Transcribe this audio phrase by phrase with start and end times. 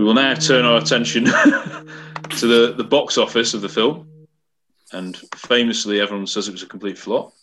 [0.00, 4.08] We will now turn our attention to the, the box office of the film.
[4.92, 7.34] And famously, everyone says it was a complete flop,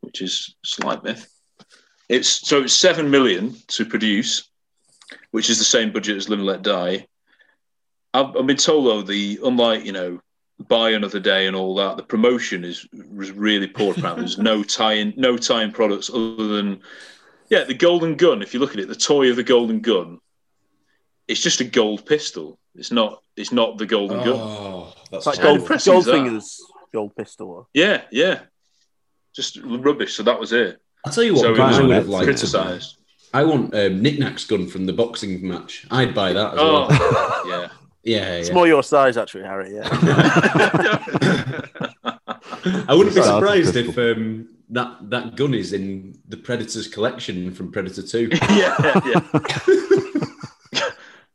[0.00, 1.32] which is slight myth.
[2.10, 4.50] It's so it's seven million to produce,
[5.30, 7.06] which is the same budget as Live and Let Die.
[8.12, 10.20] I've, I've been told though the unlike you know
[10.68, 13.92] Die Another Day and all that, the promotion is was really poor.
[13.92, 16.82] Apparently, there's no tie-in, no tie-in products other than
[17.48, 18.42] yeah, the golden gun.
[18.42, 20.18] If you look at it, the toy of the golden gun,
[21.32, 22.58] it's just a gold pistol.
[22.74, 23.22] It's not.
[23.36, 24.28] It's not the golden gun.
[24.34, 26.52] Oh, that's It's like How gold, impressive is that?
[26.92, 27.68] Gold pistol.
[27.74, 28.40] Yeah, yeah,
[29.34, 30.14] just rubbish.
[30.14, 30.78] So that was it.
[31.04, 32.24] I'll tell you what, so it was I would have liked.
[32.24, 32.98] criticised.
[33.34, 35.86] I want um, Nick Nack's gun from the boxing match.
[35.90, 37.48] I'd buy that as Oh, well.
[37.48, 37.68] yeah.
[38.04, 38.54] Yeah, It's yeah.
[38.54, 39.76] more your size, actually, Harry.
[39.76, 39.88] Yeah.
[42.88, 47.70] I wouldn't be surprised if um, that that gun is in the Predators collection from
[47.70, 48.28] Predator Two.
[48.50, 49.20] yeah, yeah.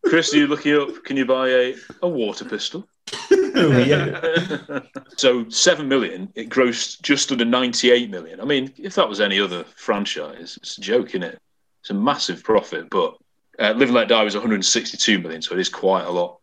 [0.09, 1.03] Chris, are you looking up?
[1.03, 2.87] Can you buy a, a water pistol?
[3.31, 4.79] oh, yeah.
[5.17, 8.39] so seven million, it grossed just under ninety-eight million.
[8.41, 11.39] I mean, if that was any other franchise, it's a joke, isn't it?
[11.81, 13.17] It's a massive profit, but
[13.59, 16.11] uh, Live and Let Die was one hundred sixty-two million, so it is quite a
[16.11, 16.39] lot,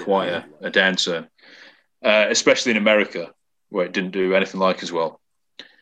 [0.00, 1.28] quite a, a downturn,
[2.04, 3.32] uh, especially in America
[3.70, 5.20] where it didn't do anything like as well.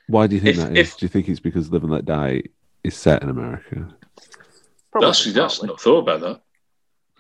[0.07, 0.89] Why do you think If- that is?
[0.93, 2.43] if- Do you think it's because Live and Let Die
[2.83, 3.95] is set in America,
[4.91, 6.41] Probably That's that's not thought about that.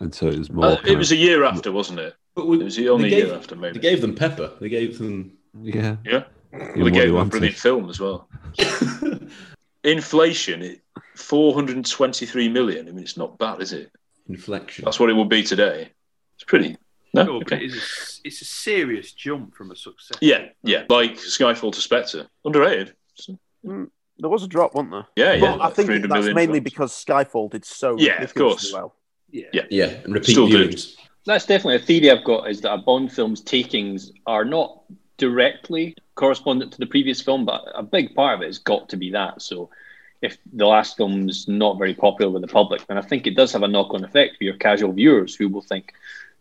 [0.00, 0.65] And so it was more?
[0.66, 2.15] Uh, it was a year after, wasn't it?
[2.34, 3.78] But we, It was the only they gave, year after, maybe.
[3.78, 4.53] They gave them pepper.
[4.60, 5.32] They gave them.
[5.62, 5.97] yeah.
[6.05, 6.25] Yeah.
[6.53, 8.28] Well, they gave you them a brilliant film as well.
[9.84, 10.81] Inflation, it,
[11.16, 12.88] 423 million.
[12.88, 13.91] I mean, it's not bad, is it?
[14.28, 14.84] Inflection.
[14.84, 15.91] That's what it would be today.
[16.37, 16.77] It's pretty.
[17.12, 17.65] No, Sure, but okay.
[17.65, 20.19] it is a, it's a serious jump from a success.
[20.21, 20.84] Yeah, yeah.
[20.88, 22.94] Like Skyfall to Spectre, underrated.
[23.62, 25.06] There was a drop, wasn't there?
[25.16, 25.56] Yeah, yeah.
[25.56, 26.65] But I think that's mainly drops.
[26.65, 28.72] because Skyfall did so Yeah, of course.
[28.72, 28.94] well.
[29.34, 29.47] Yeah.
[29.53, 29.62] Yeah.
[29.71, 30.69] Yeah, and repeat Still do.
[30.69, 30.95] viewings.
[31.27, 34.83] That's definitely a theory I've got is that a Bond film's takings are not
[35.17, 38.97] directly correspondent to the previous film, but a big part of it has got to
[38.97, 39.43] be that.
[39.43, 39.71] So
[40.22, 43.53] if the last film's not very popular with the public, then I think it does
[43.53, 45.93] have a knock on effect for your casual viewers who will think,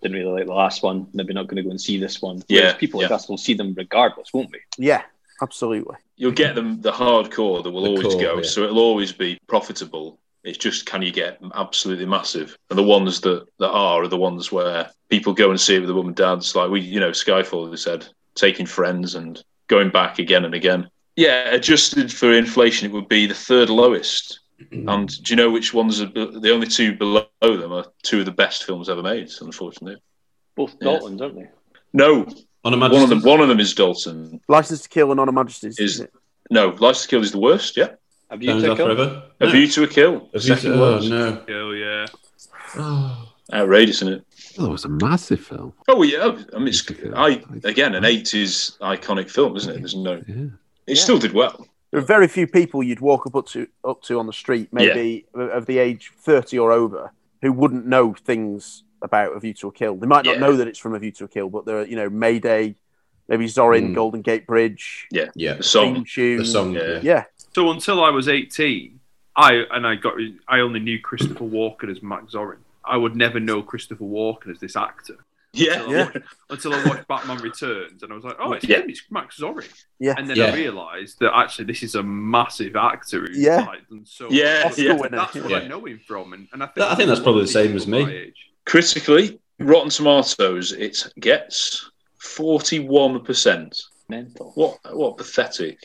[0.02, 2.44] didn't really like the last one, maybe not going to go and see this one.
[2.50, 3.08] Whereas Yeah, people yeah.
[3.08, 4.60] like us will see them regardless, won't we?
[4.78, 5.04] Yeah,
[5.42, 5.96] absolutely.
[6.18, 8.44] You'll get them the hardcore that will The always core, go, yeah.
[8.44, 10.20] so it'll always be profitable.
[10.44, 12.58] It's just can you get absolutely massive?
[12.70, 15.80] And the ones that, that are are the ones where people go and see it
[15.80, 16.56] with the mum and dads.
[16.56, 18.06] Like we, you know, Skyfall, they said,
[18.36, 20.90] taking friends and going back again and again.
[21.16, 24.40] Yeah, adjusted for inflation, it would be the third lowest.
[24.72, 28.26] And do you know which ones are the only two below them are two of
[28.26, 29.30] the best films ever made?
[29.42, 30.02] Unfortunately,
[30.56, 30.92] Both Yeah.
[31.00, 31.50] Daltons, aren't they?
[31.92, 32.26] no.
[32.66, 34.40] On a One of them, one of them is Dalton.
[34.48, 35.78] License to Kill and On Her Majesty's.
[35.80, 36.14] Is isn't it?
[36.50, 37.76] no, License to Kill is the worst.
[37.76, 37.96] Yeah,
[38.34, 38.98] Have you Turns took out them?
[38.98, 39.24] forever.
[39.42, 39.52] A No.
[39.52, 41.08] View to a Kill, A View to- second oh, worst.
[41.10, 41.42] no.
[41.48, 42.06] Hell yeah.
[42.78, 43.30] Oh.
[43.54, 44.26] Outrageous, isn't it?
[44.58, 45.74] Oh, it was a massive film.
[45.88, 46.84] Oh yeah, I mean, it's,
[47.16, 49.80] I again an eighties iconic film, isn't it?
[49.80, 50.46] There's no, Yeah.
[50.88, 51.68] it still did well.
[51.92, 55.26] There are very few people you'd walk up to up to on the street, maybe
[55.36, 57.12] of the age thirty or over,
[57.44, 59.96] who wouldn't know things about A View to a Kill.
[59.98, 60.42] They might not Yeah.
[60.42, 62.76] know that it's from A View to a Kill, but there are, you know, Mayday,
[63.28, 63.96] maybe Zorin, Mm.
[63.96, 65.56] Golden Gate Bridge, Yeah, Yeah.
[65.56, 65.96] the song.
[65.96, 66.38] theme tune.
[66.40, 66.74] The song.
[66.74, 67.00] Yeah.
[67.04, 67.24] Yeah.
[67.56, 69.00] Yeah, So until I was 18,
[69.36, 70.14] I and I got
[70.48, 72.58] I only knew Christopher Walken as Max Zorin.
[72.86, 75.18] I would never know Christopher Walken as this actor
[75.54, 76.10] Yeah, Yeah.
[76.50, 78.80] until I watched Batman Returns, and I was like, "Oh, it's Yeah.
[78.82, 78.90] him!
[78.90, 80.16] It's Max Zorin." yeah.
[80.18, 80.46] And then Yeah.
[80.46, 83.62] I realised that actually this is a massive actor who's Yeah.
[83.66, 84.74] like, done so Yeah, well.
[84.78, 85.08] yeah.
[85.10, 85.58] That's where Yeah.
[85.58, 87.76] I know him from, and, and I think, That- I think that's probably the same
[87.76, 88.34] as me.
[88.66, 93.80] Critically, Rotten Tomatoes, it gets forty-one percent.
[94.10, 94.52] Mental.
[94.56, 95.78] What what pathetic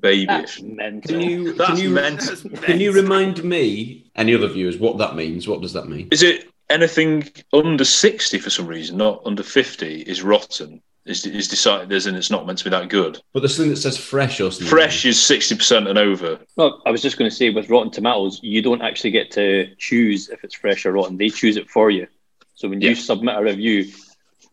[0.00, 0.60] babyish.
[0.62, 1.06] That's.
[1.06, 2.36] Can you That's can you mental.
[2.62, 5.48] Can you remind me any other viewers what that means?
[5.48, 6.08] What does that mean?
[6.10, 10.82] Is it anything under sixty for some reason, not under fifty, is rotten?
[11.04, 13.20] Is is decided as in it's not meant to be that good.
[13.32, 14.66] But there's something that says fresh or something.
[14.66, 16.40] Fresh is sixty percent and over.
[16.56, 19.72] Well, I was just going to say with Rotten Tomatoes, you don't actually get to
[19.76, 21.16] choose if it's fresh or rotten.
[21.16, 22.08] They choose it for you.
[22.54, 22.88] So when Yeah.
[22.90, 23.86] you submit a review,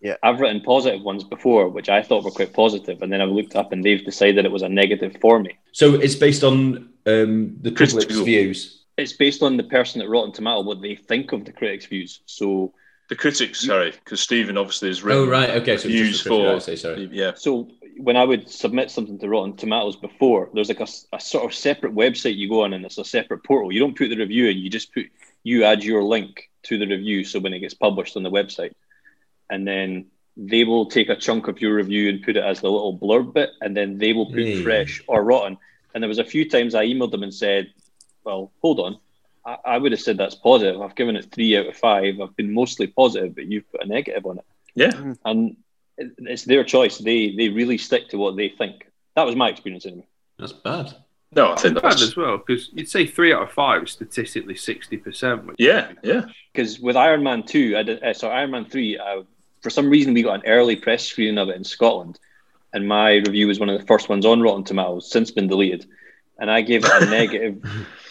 [0.03, 0.17] Yeah.
[0.21, 3.55] I've written positive ones before, which I thought were quite positive, and then I've looked
[3.55, 5.51] up and they've decided it was a negative for me.
[5.71, 8.25] So it's based on um, the critics' Critical.
[8.25, 8.83] views.
[8.97, 12.19] It's based on the person at Rotten Tomato what they think of the critics' views.
[12.25, 12.73] So,
[13.09, 15.77] The critics, sorry, because Stephen obviously is written Oh right, okay.
[15.77, 17.09] So it's views for I say sorry.
[17.11, 17.31] yeah.
[17.35, 21.19] so when I would submit something to Rotten Tomatoes before, there's like a, s- a
[21.19, 23.71] sort of separate website you go on, and it's a separate portal.
[23.71, 25.05] You don't put the review in; you just put
[25.43, 27.23] you add your link to the review.
[27.23, 28.71] So when it gets published on the website,
[29.53, 32.69] and then they will take a chunk of your review and put it as the
[32.71, 34.63] little blurb bit, and then they will put Yeah.
[34.63, 35.57] fresh or rotten.
[35.93, 37.71] And there was a few times I emailed them and said,
[38.23, 38.97] "Well, hold on."
[39.45, 40.81] I, I would have said that's positive.
[40.81, 42.19] I've given it three out of five.
[42.19, 44.45] I've been mostly positive, but you've put a negative on it
[44.75, 45.13] Yeah.
[45.25, 45.55] and
[45.99, 46.97] it- it's their choice.
[46.97, 48.87] They they really stick to what they think.
[49.15, 50.07] That was my experience anyway.
[50.39, 50.87] That's bad.
[51.35, 54.55] No, I think Bad as well because you'd say three out of five is statistically
[54.55, 55.41] sixty percent.
[55.59, 56.23] Yeah, yeah.
[56.51, 59.23] Because with Iron Man two, I did, uh, sorry, Iron Man three, uh,
[59.63, 62.19] for some reason we got an early press screening of it in Scotland,
[62.73, 65.85] and my review was one of the first ones on Rotten Tomatoes, since been deleted,
[66.39, 67.63] and I gave it a negative.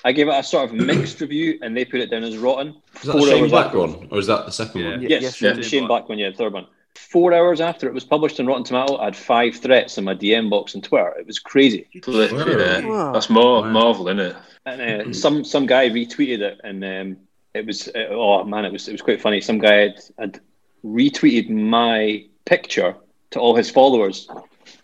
[0.04, 2.74] I gave it a sort of mixed review, and they put it down as rotten.
[2.96, 4.90] Is that the Shane Black one, or is that the second Yeah.
[4.92, 5.02] one?
[5.02, 5.68] Yeah, Yes, yes, the yeah.
[5.68, 6.66] Shane Black one, yeah, the third one.
[6.94, 10.14] Four hours after it was published on Rotten Tomato, I had five threats in my
[10.14, 11.14] DM box on Twitter.
[11.18, 11.88] It was crazy.
[12.02, 12.84] Flipping it.
[12.84, 13.12] Wow.
[13.12, 13.70] That's more Wow.
[13.70, 14.36] Marvel, isn't it?
[14.66, 17.16] And uh, some some guy retweeted it, and um,
[17.54, 19.40] it was uh, oh man, it was it was quite funny.
[19.40, 20.40] Some guy had, had
[20.84, 22.96] retweeted my picture
[23.30, 24.28] to all his followers.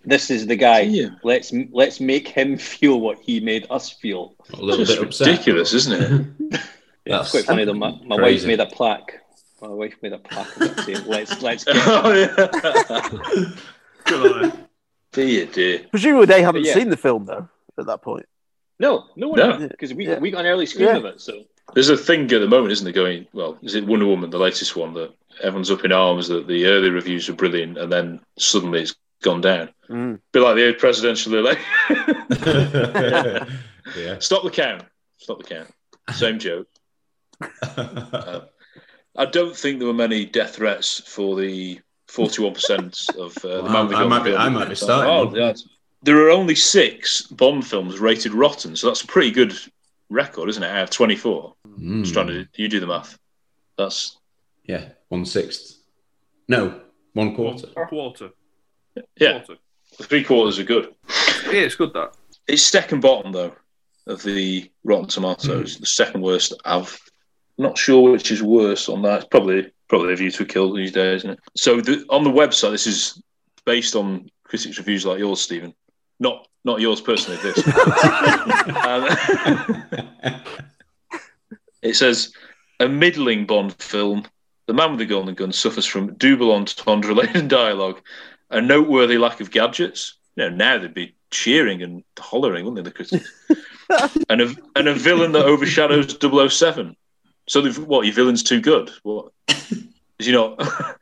[0.04, 0.80] This is the guy.
[0.80, 1.08] Yeah.
[1.22, 4.34] Let's let's make him feel what he made us feel.
[4.52, 5.26] A little bit upset.
[5.26, 6.26] ridiculous, isn't it?
[6.50, 6.58] Yeah,
[7.06, 7.74] That's it's quite funny though.
[7.74, 9.20] My, my wife made a plaque.
[9.60, 10.46] My wife made a plaque
[10.84, 13.52] saying, "Let's let's get." oh, yeah.
[14.04, 14.54] Good on it.
[15.12, 15.86] dear, dear.
[15.90, 16.74] Presumably they haven't Yeah.
[16.74, 17.48] seen the film though
[17.78, 18.26] at that point.
[18.80, 19.68] No, no one No.
[19.68, 20.18] because we Yeah.
[20.20, 20.96] we got an early screen Yeah.
[20.96, 21.20] of it.
[21.20, 21.42] So
[21.74, 22.92] There's a thing at the moment, isn't there?
[22.92, 25.12] Going well, is it Wonder Woman, the latest one, that
[25.42, 29.40] everyone's up in arms that the early reviews were brilliant, and then suddenly it's gone
[29.40, 29.68] down.
[29.88, 30.20] Mm.
[30.32, 31.66] Bit like the presidential election.
[33.96, 34.18] yeah.
[34.18, 34.84] Stop the count.
[35.18, 35.70] Stop the count.
[36.12, 36.66] Same joke.
[37.62, 38.40] Uh,
[39.16, 43.72] I don't think there were many death threats for the 41% of uh, the Wow,
[43.84, 45.34] Man the I might be- I might be starting Oh, one.
[45.34, 45.52] yeah.
[46.02, 49.54] There are only six Bond films rated rotten, so that's a pretty good
[50.08, 50.70] record, isn't it?
[50.70, 51.54] Out of 24.
[51.80, 52.02] Mm.
[52.02, 53.18] Just trying to you do the math.
[53.76, 54.16] That's
[54.64, 55.78] Yeah, one sixth.
[56.48, 56.80] No,
[57.12, 57.66] one quarter.
[57.68, 58.30] Quarter.
[59.16, 59.60] yeah, Quarter.
[60.02, 60.94] three quarters are good.
[61.46, 62.16] Yeah, it's good that.
[62.46, 63.54] It's second bottom though
[64.06, 66.54] of the Rotten Tomatoes, the second worst.
[66.64, 66.98] I've
[67.58, 69.20] not sure which is worse on that.
[69.20, 71.40] It's probably probably a View to a Kill these days, isn't it?
[71.56, 73.22] So the, on the website, this is
[73.64, 75.74] based on critics' reviews like yours, Stephen.
[76.20, 77.38] Not not yours personally.
[77.42, 77.62] This.
[78.88, 79.06] Um,
[81.82, 82.32] it says
[82.80, 84.24] a middling Bond film.
[84.68, 88.02] The Man with the Golden Gun suffers from double entendre laden dialogue,
[88.50, 90.18] a noteworthy lack of gadgets.
[90.36, 93.32] You know, now they'd be cheering and hollering, wouldn't they, the critics?
[94.28, 96.18] and a and a villain that overshadows
[96.52, 96.94] 007.
[97.48, 98.04] So they've- what?
[98.04, 98.90] Your villain's too good.
[99.04, 99.32] What?
[100.18, 100.60] Is he not?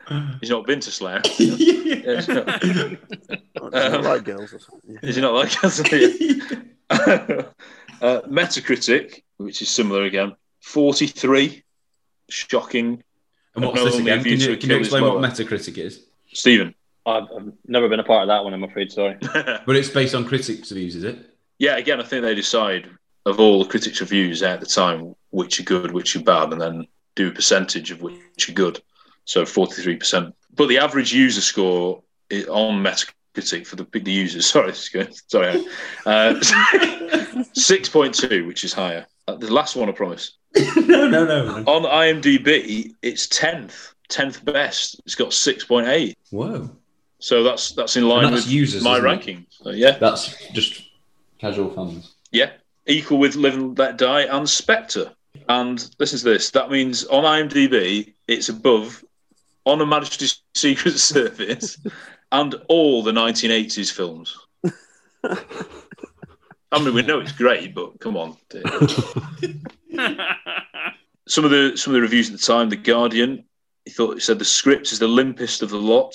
[0.40, 1.22] he's not been to Slough.
[1.40, 4.90] Is he not, not Um, like girls or something.
[4.92, 4.98] Yeah.
[5.02, 5.80] is he not like us?
[5.80, 7.42] uh,
[8.28, 11.64] Metacritic, which is similar again, 43.
[12.28, 13.02] Shocking.
[13.56, 14.22] And what's this again?
[14.22, 15.14] Can you, can you explain what.
[15.16, 16.02] Metacritic is?
[16.32, 16.74] Stephen.
[17.06, 18.52] I've, I've never been a part of that one.
[18.52, 18.92] I'm afraid.
[18.92, 19.16] Sorry.
[19.66, 21.18] But it's based on critics' reviews, is it?
[21.58, 22.88] yeah, again, I think they decide
[23.24, 26.60] of all the critics' reviews at the time which are good, which are bad, and
[26.60, 28.80] then do a percentage of which are good.
[29.24, 30.32] So 43%.
[30.54, 32.02] But the average user score
[32.48, 34.46] on Metacritic for the the users.
[34.50, 35.14] Sorry, this is good.
[35.28, 35.64] sorry.
[36.04, 36.40] Uh,
[37.52, 39.06] Six point two, which is higher.
[39.28, 40.35] Uh, the last one, I promise.
[40.76, 41.64] no, no, no.
[41.66, 45.00] On IMDb, it's tenth, tenth best.
[45.04, 46.16] It's got six point eight.
[46.30, 46.70] Whoa.
[47.18, 49.46] So that's that's in line that's with users, my ranking.
[49.50, 50.82] So, yeah, That's just
[51.38, 52.14] casual fans.
[52.30, 52.50] yeah,
[52.86, 55.12] equal with Live and Let Die and Spectre.
[55.48, 56.50] And listen to this.
[56.50, 59.04] That means on IMDb, it's above
[59.64, 61.78] On Her Majesty's Secret Service
[62.32, 64.36] and all the 1980s films.
[66.72, 68.36] I mean, we know it's great, but come on.
[71.28, 73.44] some of the some of the reviews at the time, The Guardian,
[73.84, 76.14] he thought he said the script is the limpest of the lot.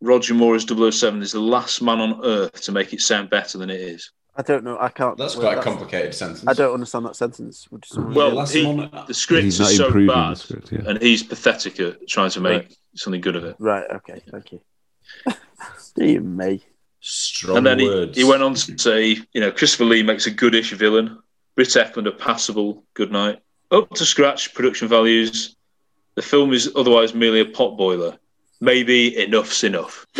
[0.00, 3.56] Roger Moore as 007 is the last man on earth to make it sound better
[3.56, 4.10] than it is.
[4.34, 4.76] I don't know.
[4.80, 5.16] I can't.
[5.16, 6.44] That's well, quite a complicated sentence.
[6.46, 7.68] I don't understand that sentence.
[7.70, 10.80] Would someone- Well, last he, one- the script is so bad, script, yeah.
[10.86, 12.76] and he's pathetic at trying to make Right.
[12.96, 13.56] something good of it.
[13.58, 13.84] Right.
[13.90, 14.22] Okay.
[14.30, 14.60] Thank you.
[15.96, 16.64] Dear me.
[17.00, 20.30] Strong and then he, he went on to say, you know, Christopher Lee makes a
[20.30, 21.18] goodish villain.
[21.54, 23.40] Britt Ekland a passable good night.
[23.70, 25.56] Up to scratch production values.
[26.14, 28.18] The film is otherwise merely a pot boiler.
[28.60, 30.06] Maybe enough's enough.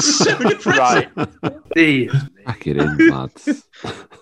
[0.00, 1.08] so depressing.
[1.16, 2.10] Right.
[2.44, 3.64] Pack it in, lads.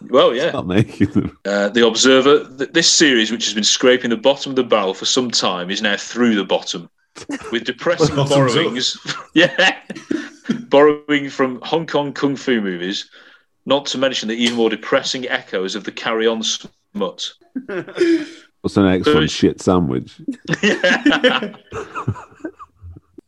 [0.08, 0.50] Well, yeah.
[0.50, 1.38] Stop making them.
[1.44, 4.94] Uh, the Observer, th- this series, which has been scraping the bottom of the barrel
[4.94, 6.88] for some time, is now through the bottom
[7.50, 8.96] with depressing borrowings.
[9.34, 9.80] yeah,
[10.68, 13.10] borrowing from Hong Kong kung fu movies,
[13.66, 17.32] not to mention the even more depressing echoes of the Carry On smut.
[17.66, 19.26] What's the next one?
[19.26, 20.16] Shit sandwich.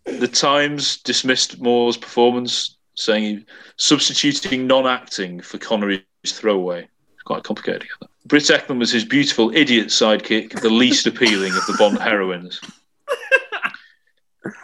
[0.04, 3.44] the Times dismissed Moore's performance, saying he
[3.76, 6.88] substituting non-acting for Connery's throwaway.
[7.14, 7.88] It's quite complicated.
[8.26, 12.60] Britt Ekland was his beautiful idiot sidekick, the least appealing of the Bond heroines.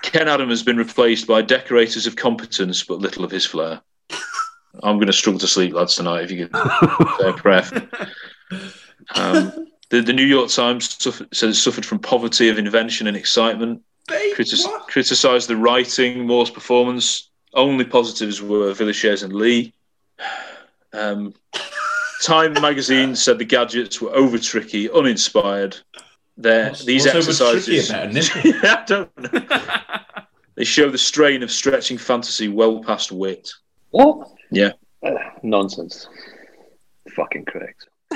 [0.03, 3.81] Ken Adam has been replaced by decorators of competence, but little of his flair.
[4.83, 6.25] I'm going to struggle to sleep, lads, tonight.
[6.25, 6.57] If you could
[7.21, 7.63] say a prayer.
[9.15, 13.17] Um, the, the New York Times suffered, says it suffered from poverty of invention and
[13.17, 13.83] excitement.
[14.09, 17.31] Critis- criticised the writing, Moore's performance.
[17.55, 19.73] Only positives were Villiers and Lee.
[20.93, 21.35] Um,
[22.23, 25.77] Time magazine said the gadgets were over tricky, uninspired.
[26.37, 27.91] They're, What's- these what's exercises.
[27.91, 28.13] about
[28.45, 29.41] yeah, I don't know.
[30.57, 33.51] they show the strain of stretching fantasy well past wit.
[33.91, 34.33] What?
[34.55, 34.73] Yeah.
[35.03, 36.09] Uh, nonsense.
[37.15, 37.87] Fucking correct.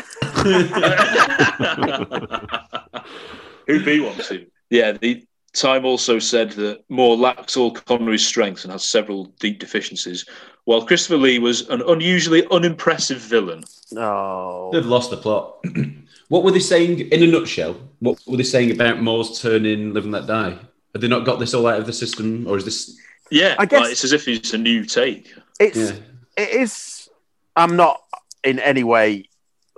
[3.67, 4.47] Who'd be one to?
[4.71, 9.59] Yeah, the Time also said that Moore lacks all Connery's strengths and has several deep
[9.59, 10.27] deficiencies,
[10.65, 13.65] while Christopher Lee was an unusually unimpressive villain.
[13.91, 14.71] No.
[14.73, 15.57] They've lost the plot.
[16.29, 17.77] what were they saying in a nutshell?
[18.01, 20.51] What were they saying about Moore's turn in Live and Let Die?
[20.51, 22.99] Have they not got this all out of the system, or is this?
[23.31, 25.33] Yeah, I guess- like, it's as if it's a new take.
[25.59, 25.97] It's Yeah.
[26.39, 27.09] It is.
[27.57, 28.01] I'm not
[28.45, 29.29] in any way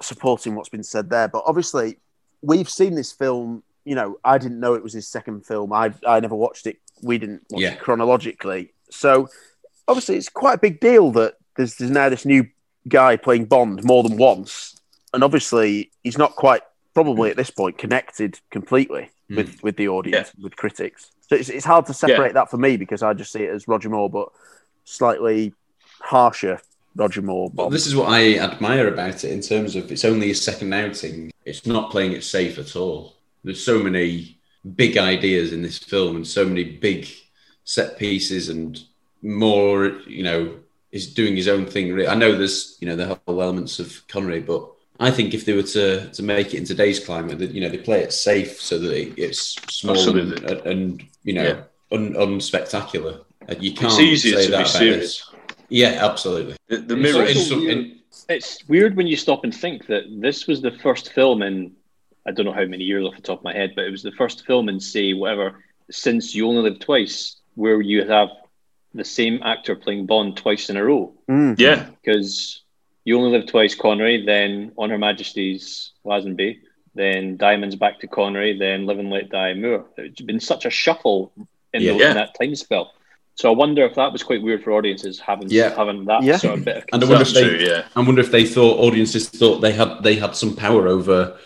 [0.03, 1.99] supporting what's been said there, but obviously
[2.43, 3.63] we've seen this film.
[3.85, 5.73] You know, I didn't know it was his second film.
[5.73, 6.77] I I never watched it.
[7.03, 7.73] We didn't watch Yeah.
[7.73, 8.73] it chronologically.
[8.91, 9.29] So
[9.89, 12.47] obviously, it's quite a big deal that there's, there's now this new
[12.89, 14.77] guy playing Bond more than once,
[15.15, 16.63] and obviously he's not quite
[16.95, 19.37] probably at this point connected completely Hmm.
[19.37, 21.11] with with the audience with critics.
[21.29, 23.69] So it's, it's hard to separate that for me because I just see it as
[23.69, 24.29] Roger Moore, but
[24.85, 25.55] slightly
[26.01, 26.61] harsher
[26.97, 27.51] Roger Moore.
[27.55, 30.73] Well, this is what I admire about it in terms of it's only a second
[30.73, 31.33] outing.
[31.45, 33.15] It's not playing it safe at all.
[33.45, 34.39] There's so many
[34.75, 37.07] big ideas in this film and so many big
[37.65, 38.81] set pieces and
[39.23, 40.57] more, you know,
[40.93, 42.07] is doing his own thing.
[42.09, 45.55] I know there's, you know, the whole elements of Connery, but I think if they
[45.55, 48.61] were to, to make it in today's climate, that, you know, they play it safe
[48.61, 50.33] so that it's small and,
[50.67, 51.97] and, you know, Yeah.
[51.97, 53.21] un, unspectacular.
[53.59, 55.01] You can't It's easier say to that be serious.
[55.01, 55.30] this.
[55.71, 56.57] Yeah, absolutely.
[56.69, 57.25] The, the It's mirror.
[57.27, 57.79] It's weird.
[57.79, 61.73] in- It's weird when you stop and think that this was the first film in
[62.27, 64.03] I don't know how many years off the top of my head, but it was
[64.03, 68.29] the first film in say whatever since You Only Live Twice where you have
[68.95, 71.15] the same actor playing Bond twice in a row.
[71.31, 71.59] Mm.
[71.59, 72.63] yeah, Because
[73.05, 76.59] You Only Live Twice Connery, then On Her Majesty's Lazenby,
[76.95, 79.87] then Diamonds Back to Connery, then Live and Let Die Moore.
[79.97, 81.33] It's been such a shuffle
[81.73, 81.93] in, Yeah.
[81.93, 82.93] those, in that time spell.
[83.41, 85.75] So I wonder if that was quite weird for audiences having Yeah.
[85.75, 86.37] having that Yeah.
[86.37, 87.59] sort of bit of And I wonder if they, true.
[87.59, 91.39] Yeah, I wonder if they thought audiences thought they had they had some power over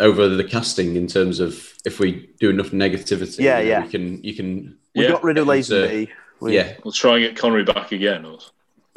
[0.00, 3.84] over the casting in terms of if we do enough negativity, Yeah, you know, yeah.
[3.84, 5.10] you can you can We Yeah.
[5.12, 6.06] got rid of It's, uh,
[6.40, 8.24] We- yeah we'll try and get Connery back again.
[8.24, 8.38] Or,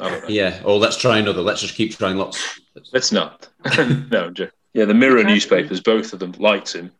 [0.00, 0.28] I don't know.
[0.28, 0.60] yeah.
[0.64, 1.42] Or let's try another.
[1.42, 2.38] Let's just keep trying lots.
[2.92, 3.48] Let's not.
[4.10, 4.50] no, I'm joking.
[4.74, 6.90] Yeah, the Mirror newspapers, both of them liked him.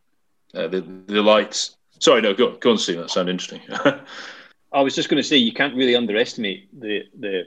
[0.55, 1.71] Uh, the the liked.
[1.99, 3.61] Sorry, no, go on, go on, see that sound interesting.
[4.71, 7.43] I was just going to say you can't really underestimate the the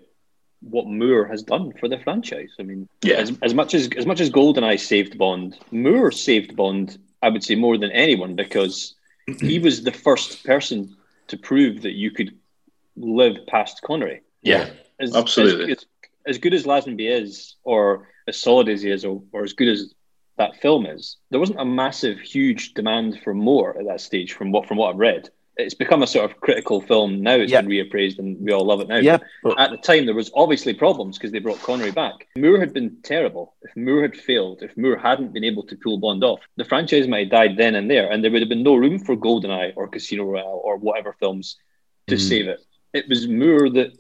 [0.61, 2.51] what Moore has done for the franchise.
[2.59, 3.17] I mean, Yeah.
[3.17, 6.99] as, as much as as much as GoldenEye saved Bond, Moore saved Bond.
[7.23, 8.95] I would say more than anyone because
[9.41, 10.95] he was the first person
[11.29, 12.37] to prove that you could
[12.97, 14.21] live past Connery.
[14.43, 15.73] Yeah, As, Absolutely.
[15.73, 15.87] As, as,
[16.27, 19.69] as good as Lazenby is, or as solid as he is, or, or as good
[19.69, 19.95] as
[20.37, 24.35] that film is, there wasn't a massive, huge demand for more at that stage.
[24.35, 27.35] From what from what I've read, it's become a sort of critical film now.
[27.37, 27.61] It's Yeah.
[27.61, 28.97] been reappraised, and we all love it now.
[28.97, 32.27] Yeah, But but- at the time, there was obviously problems because they brought Connery back.
[32.37, 33.55] Moore had been terrible.
[33.63, 37.07] If Moore had failed, if Moore hadn't been able to pull Bond off, the franchise
[37.07, 39.73] might have died then and there, and there would have been no room for GoldenEye
[39.77, 41.57] or Casino Royale or whatever films
[42.09, 42.21] to Mm.
[42.29, 42.61] save it.
[42.93, 43.93] It was Moore that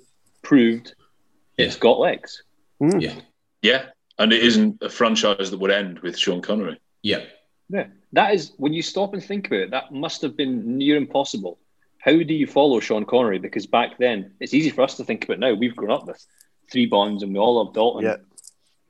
[0.42, 0.94] proved
[1.56, 2.42] it's got legs.
[2.98, 3.14] Yeah.
[3.62, 3.86] Yeah,
[4.18, 6.78] and it isn't a franchise that would end with Sean Connery.
[7.02, 7.22] Yeah.
[7.68, 9.70] Yeah, that is when you stop and think about it.
[9.70, 11.58] That must have been near impossible.
[11.98, 13.38] How do you follow Sean Connery?
[13.38, 15.54] Because back then, it's easy for us to think about now.
[15.54, 16.24] We've grown up with
[16.70, 18.16] three Bonds, and we all love Dalton Yeah.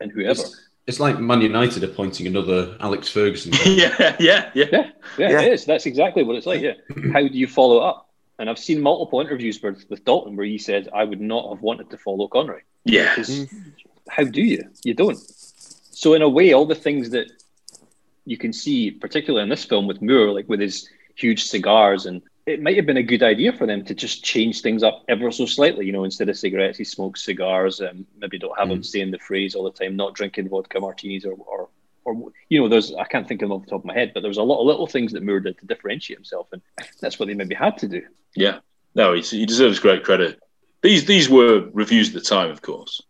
[0.01, 0.33] and whoever.
[0.33, 3.53] It's, it's like Man United appointing another Alex Ferguson.
[3.65, 4.51] yeah, yeah, yeah.
[4.55, 4.91] Yeah, yeah,
[5.31, 5.41] Yeah.
[5.43, 5.65] it is.
[5.65, 6.61] That's exactly what it's like.
[6.61, 6.73] Yeah.
[7.13, 8.11] How do you follow up?
[8.41, 11.63] And I've seen multiple interviews with, with Dalton where he said, I would not have
[11.63, 12.63] wanted to follow Connery.
[12.85, 13.15] Yeah.
[13.15, 13.47] Because
[14.09, 14.69] how do you?
[14.83, 15.17] You don't.
[15.17, 17.31] So, in a way, all the things that
[18.25, 22.23] you can see, particularly in this film with Moore, like with his huge cigars, and
[22.47, 25.31] it might have been a good idea for them to just change things up ever
[25.31, 25.87] so slightly.
[25.87, 28.85] You know, instead of cigarettes, he smokes cigars, and maybe don't have him mm.
[28.85, 31.69] saying the phrase all the time, not drinking vodka martinis or, or
[32.05, 34.13] or you know, there's I can't think of them off the top of my head,
[34.15, 36.61] but there's a lot of little things that Moore did to differentiate himself, and
[37.01, 38.03] that's what they maybe had to do.
[38.35, 38.59] Yeah.
[38.95, 40.41] No, he, he deserves great credit.
[40.83, 43.03] These these were reviews at the time, of course.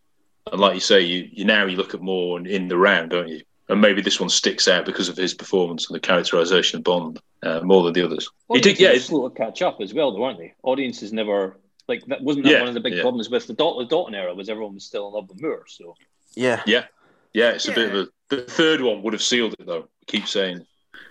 [0.51, 3.29] And like you say, you, you now you look at more in the round, don't
[3.29, 3.43] you?
[3.69, 7.19] And maybe this one sticks out because of his performance and the characterization of Bond
[7.43, 8.29] uh, more than the others.
[8.53, 8.89] He did, yeah.
[8.89, 10.55] were it's- slow to catch up as well, though, weren't they?
[10.63, 11.57] Audiences never
[11.89, 12.23] like that.
[12.23, 13.03] Wasn't that Yeah, one of the big yeah.
[13.03, 14.35] problems with the Dalton, the Dalton era?
[14.35, 15.65] Was everyone was still in love with Moore?
[15.67, 15.95] So
[16.35, 16.63] Yeah.
[16.67, 16.85] Yeah,
[17.33, 17.51] yeah.
[17.53, 18.09] It's a bit of a.
[18.29, 19.83] The third one would have sealed it, though.
[19.83, 20.67] I keep saying.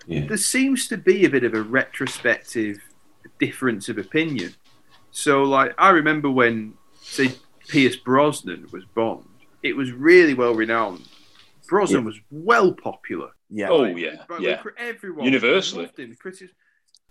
[0.07, 2.77] there seems to be a bit of a retrospective
[3.39, 4.53] difference of opinion.
[5.11, 7.33] So, like, I remember when, say,
[7.67, 9.25] Pierce Brosnan was Bond,
[9.61, 11.07] it was really well renowned.
[11.67, 13.29] Brosnan was well popular.
[13.49, 13.69] Yeah.
[13.69, 14.61] Oh yeah, But yeah.
[14.77, 15.85] Everyone Universally.
[15.85, 16.15] loved him.
[16.19, 16.51] Critics-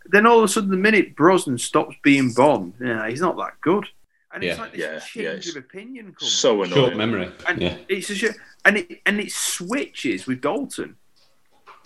[0.06, 3.60] Then all of a sudden, the minute Brosnan stops being Bond, yeah, he's not that
[3.60, 3.86] good.
[4.34, 6.14] And it's like this Yeah, change yeah, it's of opinion.
[6.14, 6.32] Comes.
[6.32, 6.74] So annoying.
[6.74, 7.30] Short memory.
[7.46, 7.76] And Yeah.
[7.88, 10.96] it's a sh- and it and it switches with Dalton.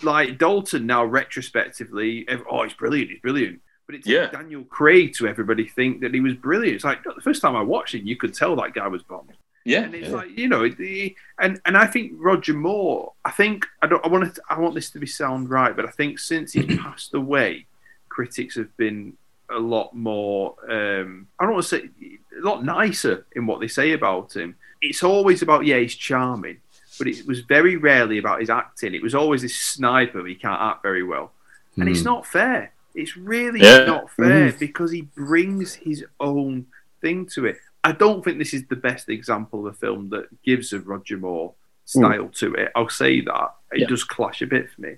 [0.01, 3.61] Like Dalton now retrospectively, ev- oh, he's brilliant, he's brilliant.
[3.85, 4.29] But it took Yeah.
[4.29, 6.75] Daniel Craig to everybody think that he was brilliant.
[6.75, 9.31] It's like the first time I watched it, you could tell that guy was Bond.
[9.67, 10.15] Yeah, And it's Yeah.
[10.15, 13.13] like you know, the- and and I think Roger Moore.
[13.25, 14.03] I think I don't.
[14.05, 14.41] I want to.
[14.49, 17.65] I want this to be sound right, but I think since he's passed away,
[18.09, 19.13] critics have been
[19.49, 20.55] a lot more.
[20.69, 21.89] Um, I don't want to say
[22.37, 24.55] a lot nicer in what they say about him.
[24.81, 26.57] It's always about yeah, he's charming,
[26.97, 28.93] but it was very rarely about his acting.
[28.93, 30.25] It was always this sniper.
[30.25, 31.31] He can't act very well,
[31.77, 32.05] and it's Hmm.
[32.13, 32.71] not fair.
[32.95, 33.85] It's really Yeah.
[33.85, 36.65] not fair because he brings his own
[37.01, 37.59] thing to it.
[37.83, 41.17] I don't think this is the best example of a film that gives a Roger
[41.17, 41.53] Moore
[41.85, 42.35] style mm.
[42.39, 42.71] to it.
[42.75, 43.55] I'll say that.
[43.71, 43.87] It Yeah.
[43.87, 44.97] does clash a bit for me.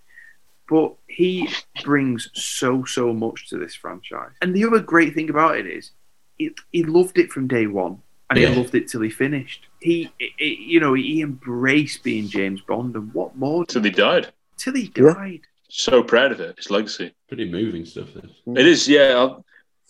[0.67, 1.49] But he
[1.83, 4.31] brings so, so much to this franchise.
[4.41, 5.91] And the other great thing about it is
[6.37, 8.49] he, he loved it from day one and Yeah.
[8.49, 9.67] he loved it till he finished.
[9.81, 12.95] He, it, it- you know, he embraced being James Bond.
[12.95, 13.65] And what more?
[13.65, 14.31] till he died.
[14.57, 15.13] Till he Yeah.
[15.13, 15.41] died.
[15.69, 16.57] So proud of it.
[16.57, 17.13] His legacy.
[17.27, 18.07] Pretty moving stuff.
[18.15, 18.25] This.
[18.47, 19.35] It is, yeah.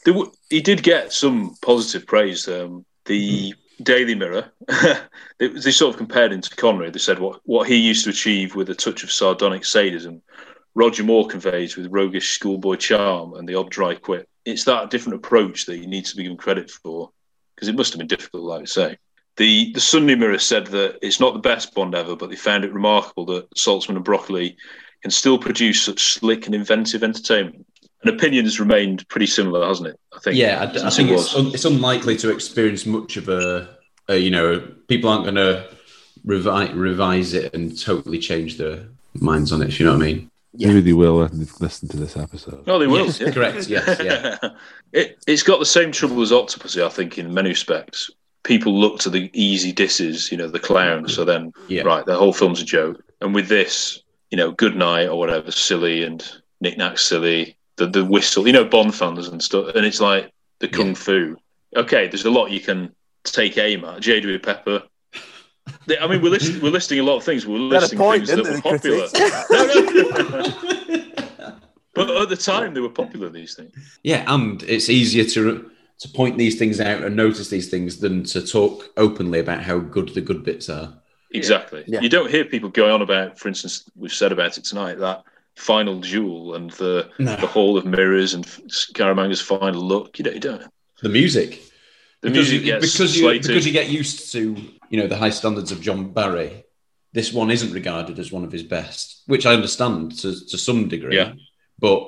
[0.06, 2.48] W- he did get some positive praise.
[2.48, 4.52] Um, the Daily Mirror,
[5.40, 6.90] they, they sort of compared him to Connery.
[6.90, 10.22] They said what, what he used to achieve with a touch of sardonic sadism,
[10.76, 14.28] Roger Moore conveys with roguish schoolboy charm and the odd dry quip.
[14.46, 17.12] It's that different approach that he needs to be given credit for
[17.56, 18.98] because it must have been difficult, like I say.
[19.38, 22.66] The, the Sunday Mirror said that it's not the best Bond ever, but they found
[22.66, 24.58] it remarkable that Saltzman and Broccoli
[25.02, 27.66] can still produce such slick and inventive entertainment.
[28.02, 30.00] And opinion has remained pretty similar, hasn't it?
[30.16, 30.38] I think.
[30.38, 34.18] Yeah, I, I think it it's, un, it's unlikely to experience much of a, a
[34.18, 35.70] you know, people aren't going to
[36.26, 38.86] revi- revise it and totally change their
[39.16, 39.70] minds on it.
[39.70, 40.32] If you know what I mean?
[40.54, 42.64] Maybe they will after they've listened to this episode.
[42.68, 43.06] Oh, they will.
[43.06, 43.32] Yes, yeah.
[43.32, 44.38] correct, yes, yeah.
[44.94, 48.10] it, it's got the same trouble as Octopussy, I think, in many respects.
[48.44, 51.08] People look to the easy disses, you know, the clown.
[51.08, 51.84] So then, Yeah.
[51.84, 53.04] right, the whole film's a joke.
[53.22, 56.26] And with this, you know, Good Night or whatever, silly and
[56.62, 59.74] Nick Nack silly, the, the whistle, you know, Bond fans and stuff.
[59.76, 60.94] And it's like the kung Yeah.
[60.94, 61.38] fu.
[61.76, 64.02] Okay, there's a lot you can take aim at.
[64.02, 64.38] J.W.
[64.40, 64.84] Pepper.
[66.00, 67.46] I mean, we're, list- we're listing a lot of things.
[67.48, 69.08] We're They had listing point, things that were popular.
[71.96, 72.06] No, no.
[72.08, 73.30] But at the time, they were popular.
[73.30, 73.74] These things.
[74.04, 78.24] Yeah, and it's easier to to point these things out and notice these things than
[78.24, 80.94] to talk openly about how good the good bits are.
[81.32, 81.84] Exactly.
[81.88, 82.00] Yeah.
[82.00, 85.24] You don't hear people going on about, for instance, we've said about it tonight, that
[85.60, 87.36] final duel and the No.
[87.36, 90.18] the Hall of Mirrors and Scaramanga's final look.
[90.18, 90.34] You don't.
[90.36, 90.64] You don't.
[91.02, 91.62] The music.
[92.22, 93.48] The because, music gets because you slated.
[93.48, 94.56] because you get used to
[94.90, 96.64] you know the high standards of John Barry.
[97.12, 100.88] This one isn't regarded as one of his best, which I understand to, to some
[100.88, 101.16] degree.
[101.16, 101.34] Yeah.
[101.80, 102.08] But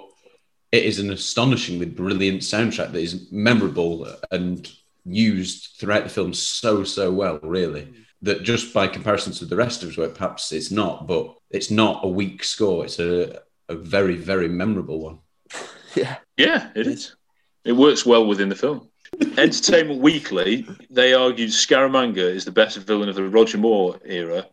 [0.71, 4.71] it is an astonishingly brilliant soundtrack that is memorable and
[5.05, 7.39] used throughout the film so so well.
[7.41, 7.95] Really, mm.
[8.23, 11.07] That just by comparison to the rest of his work, perhaps it's not.
[11.07, 12.85] But it's not a weak score.
[12.85, 15.19] It's a a very very memorable one.
[15.95, 16.17] Yeah.
[16.37, 17.15] Yeah, it is.
[17.65, 18.87] It works well within the film.
[19.37, 24.47] Entertainment Weekly, they argued Scaramanga is the best villain of the Roger Moore era,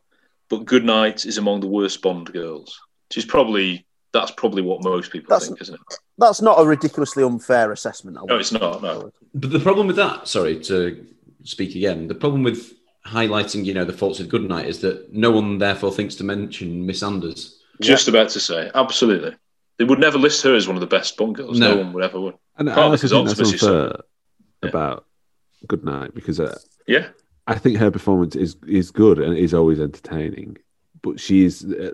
[0.50, 2.76] but Goodnight is among the worst Bond girls.
[3.08, 5.80] Which is probably that's probably what most people That's- think, isn't it?
[6.18, 8.16] That's not a ridiculously unfair assessment.
[8.18, 8.82] I No, it's not.
[8.82, 9.12] No.
[9.34, 11.06] But the problem with that, sorry to
[11.44, 12.72] speak again, the problem with
[13.08, 16.84] highlighting, you know, the faults of Goodnight is that no one therefore thinks to mention
[16.86, 17.60] Miss Anders.
[17.80, 19.34] Just about to say, absolutely.
[19.78, 21.58] They would never list her as one of the best Bond girls.
[21.58, 21.82] No, No.
[21.82, 22.34] one would ever would.
[22.56, 24.02] And I Partly also because think that's Optimus so- unfair
[24.70, 25.06] about
[25.66, 27.08] Goodnight because uh, Yeah,
[27.46, 30.58] I think her performance is is good and is always entertaining,
[31.02, 31.92] but she's uh,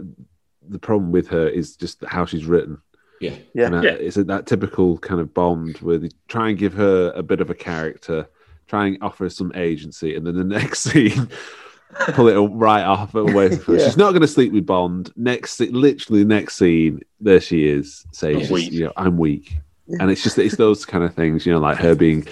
[0.69, 2.79] the problem with her is just how she's written.
[3.21, 3.37] Yeah.
[3.55, 3.67] Yeah.
[3.67, 3.91] And, uh, Yeah.
[3.93, 7.49] it's that typical kind of Bond where they try and give her a bit of
[7.51, 8.27] a character,
[8.75, 11.29] try and offer some agency, and then the next scene
[12.15, 13.81] pull it right off away from her.
[13.81, 13.87] Yeah.
[13.87, 15.13] She's not going to sleep with Bond.
[15.17, 18.73] Next, literally next scene, there she is saying, I'm weak.
[18.73, 19.55] you know, "I'm weak,"
[20.01, 22.27] and it's just it's those kind of things, you know, like her being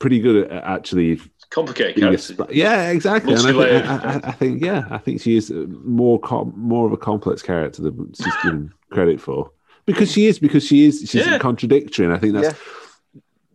[0.00, 1.20] pretty good at actually
[1.50, 2.34] complicated being a character.
[2.34, 3.32] sp- yeah, exactly.
[3.34, 5.50] And I think, I, I, I think, yeah, I think she is
[5.84, 9.50] more com- more of a complex character than she's given credit for
[9.86, 11.38] because she is because she is she's Yeah.
[11.38, 12.58] contradictory, and I think that's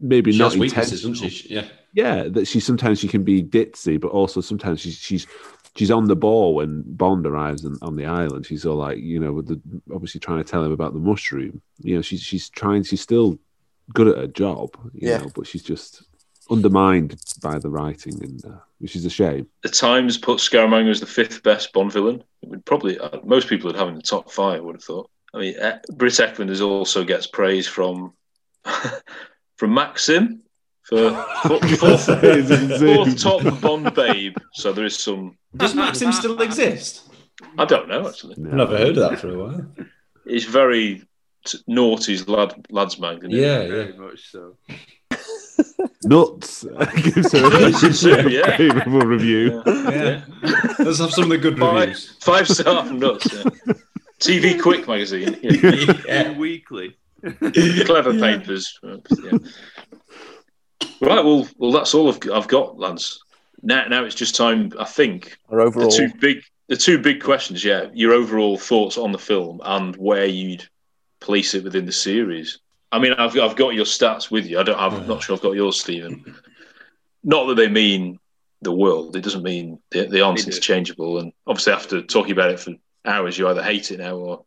[0.01, 1.29] maybe She not has weaknesses, intentional.
[1.29, 1.53] she?
[1.53, 1.65] Yeah.
[1.93, 5.27] Yeah, that she sometimes she can be ditzy, but also sometimes she's she's
[5.75, 8.45] she's on the ball when Bond arrives on, on the island.
[8.45, 9.59] She's all like, you know, with the
[9.93, 11.61] obviously trying to tell him about the mushroom.
[11.79, 12.83] You know, she's she's trying.
[12.83, 13.39] She's still
[13.93, 14.69] good at her job.
[14.93, 15.17] You Yeah.
[15.17, 16.03] know, but she's just
[16.49, 19.47] undermined by the writing, and uh, which is a shame.
[19.63, 22.23] The Times put Scaramanga as the fifth best Bond villain.
[22.41, 24.59] It would probably uh, most people would have him in the top five.
[24.59, 25.09] I would have thought.
[25.33, 28.13] I mean, uh, Britt Ekland is also gets praise from
[29.61, 30.41] from Maxim
[30.81, 31.11] for
[31.43, 32.05] fourth, fourth,
[32.79, 34.35] fourth top Bond babe.
[34.53, 35.37] So there is some.
[35.55, 37.07] Does Maxim still exist?
[37.59, 38.33] I don't know actually.
[38.37, 38.49] No.
[38.49, 39.65] I've never heard of that for a while.
[40.25, 41.03] It's very
[41.45, 43.19] t- naughty's lad lads mag.
[43.21, 43.67] Yeah, yeah.
[43.67, 44.57] Very much so.
[46.05, 46.63] Nuts
[47.03, 48.57] gives her a Yeah.
[48.57, 49.61] favorable review.
[49.67, 50.23] Yeah.
[50.79, 52.17] Let's have some of the good Five, reviews.
[52.19, 53.31] five star from nuts.
[53.31, 53.43] Yeah.
[54.19, 55.37] TV Quick magazine.
[55.43, 55.93] Yeah.
[56.07, 56.31] Yeah.
[56.37, 56.97] Weekly.
[57.85, 58.79] Clever papers.
[58.83, 59.37] yeah.
[61.01, 61.23] Right.
[61.25, 63.19] Well, well, that's all I've, I've got, Lance.
[63.63, 64.71] Now, now it's just time.
[64.79, 67.63] I think Or the overall, two big, the two big questions.
[67.63, 70.67] Yeah, your overall thoughts on the film and where you'd
[71.19, 72.59] place it within the series.
[72.91, 74.59] I mean, I've I've got your stats with you.
[74.59, 74.79] I don't.
[74.79, 75.21] I'm not mm.
[75.21, 76.35] sure I've got yours, Stephen.
[77.23, 78.19] Not that they mean
[78.61, 79.15] the world.
[79.15, 80.49] It doesn't mean they, they aren't They do.
[80.49, 81.19] interchangeable.
[81.19, 82.73] And obviously, after talking about it for
[83.05, 84.45] hours, you either hate it now or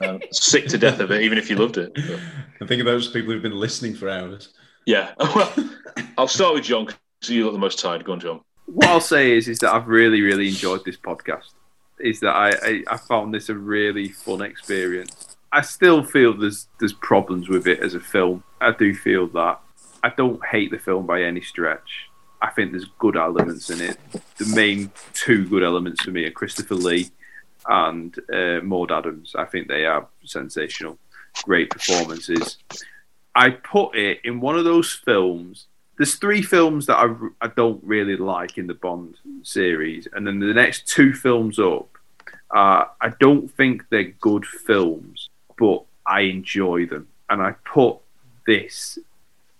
[0.00, 1.92] uh, sick to death of it, even if you loved it.
[1.94, 2.20] But-
[2.60, 4.50] I think about those people who've been listening for hours.
[4.86, 5.12] yeah.
[5.34, 5.52] Well,
[6.16, 8.04] I'll start with John because you look the most tired.
[8.04, 8.40] Go on, John.
[8.66, 11.52] What I'll say is, is that I've really, really enjoyed this podcast.
[12.00, 15.36] Is that I, I, I found this a really fun experience.
[15.52, 18.44] I still feel there's there's problems with it as a film.
[18.60, 19.60] I do feel that.
[20.04, 22.08] I don't hate the film by any stretch.
[22.40, 23.98] I think there's good elements in it.
[24.36, 27.10] The main two good elements for me are Christopher Lee
[27.68, 29.34] and uh, Maud Adams.
[29.36, 30.98] I think they are sensational,
[31.44, 32.56] great performances.
[33.34, 35.66] I put it in one of those films.
[35.96, 40.38] There's three films that I, I don't really like in the Bond series, and then
[40.38, 41.88] the next two films up,
[42.54, 45.28] uh, I don't think they're good films,
[45.58, 47.98] but I enjoy them, and I put
[48.46, 48.98] this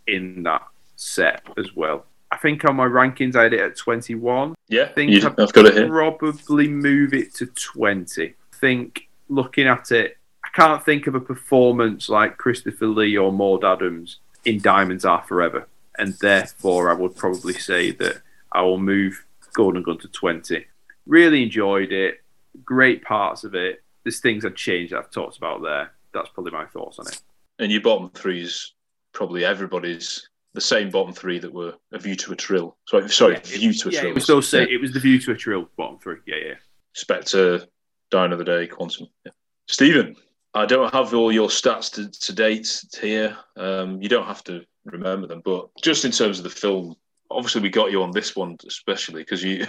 [0.07, 0.67] in that
[0.97, 2.07] set as well.
[2.31, 4.55] I think on my rankings I had it at 21.
[4.69, 5.89] Yeah, I think you- I've got it here.
[5.89, 8.27] probably move it to 20.
[8.53, 13.33] I think looking at it, I can't think of a performance like Christopher Lee or
[13.33, 15.67] Maud Adams in Diamonds Are Forever.
[15.99, 20.67] And therefore, I would probably say that I will move Golden Gun to 20.
[21.07, 22.23] Really enjoyed it.
[22.65, 23.83] Great parts of it.
[24.05, 25.93] There's things I've changed that I've talked about there.
[26.13, 27.21] That's probably my thoughts on it.
[27.59, 28.73] And your bottom three is
[29.13, 32.77] probably everybody's the same bottom three that were a view to a trill.
[32.87, 34.11] Sorry, sorry, view to a yeah, trill.
[34.11, 36.19] it was those say it was the view to a trill bottom three.
[36.27, 36.55] Yeah, yeah.
[36.95, 37.67] Spectre,
[38.11, 39.07] Die the Day, Quantum.
[39.25, 39.33] Yeah.
[39.69, 40.17] Stephen,
[40.55, 43.37] I don't have all your stats to, to date here.
[43.57, 46.97] Um, you don't have to remember them, but just in terms of the film,
[47.31, 49.67] obviously we got you on this one especially because you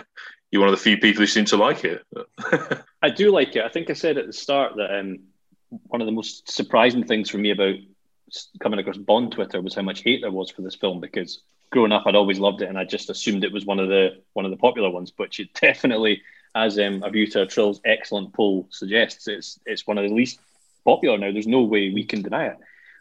[0.52, 2.04] you're one of the few people who seem to like it.
[3.02, 3.64] I do like it.
[3.64, 5.20] I think I said at the start that um,
[5.70, 7.76] one of the most surprising things for me about
[8.60, 11.92] coming across Bond Twitter was how much hate there was for this film because growing
[11.92, 14.46] up I'd always loved it and I just assumed it was one of the one
[14.46, 16.22] of the popular ones, but it definitely,
[16.56, 20.40] as um, A View to Trill's excellent poll suggests, it's it's one of the least
[20.86, 21.32] popular now.
[21.32, 22.58] There's no way we can deny it.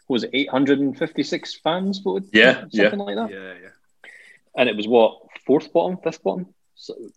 [0.07, 2.29] Was it 856 fans voted?
[2.33, 2.89] Yeah, something yeah.
[2.95, 3.31] like that.
[3.31, 4.09] Yeah, yeah.
[4.57, 6.47] And it was what fourth bottom, fifth bottom.
[6.75, 7.11] So it was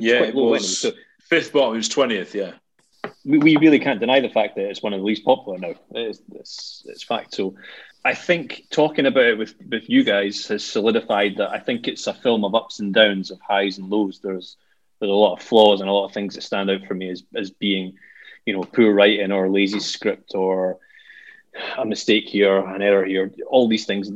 [0.00, 0.80] yeah, quite it was.
[0.80, 1.74] So fifth bottom.
[1.74, 2.34] It was twentieth.
[2.34, 2.52] Yeah,
[3.24, 5.74] we, we really can't deny the fact that it's one of the least popular now.
[5.92, 7.34] It's, it's, it's fact.
[7.34, 7.54] So
[8.04, 12.06] I think talking about it with, with you guys has solidified that I think it's
[12.06, 14.20] a film of ups and downs, of highs and lows.
[14.22, 14.56] There's
[15.00, 17.10] there's a lot of flaws and a lot of things that stand out for me
[17.10, 17.96] as, as being,
[18.44, 20.78] you know, poor writing or lazy script or
[21.76, 24.08] a mistake here, an error here, all these things.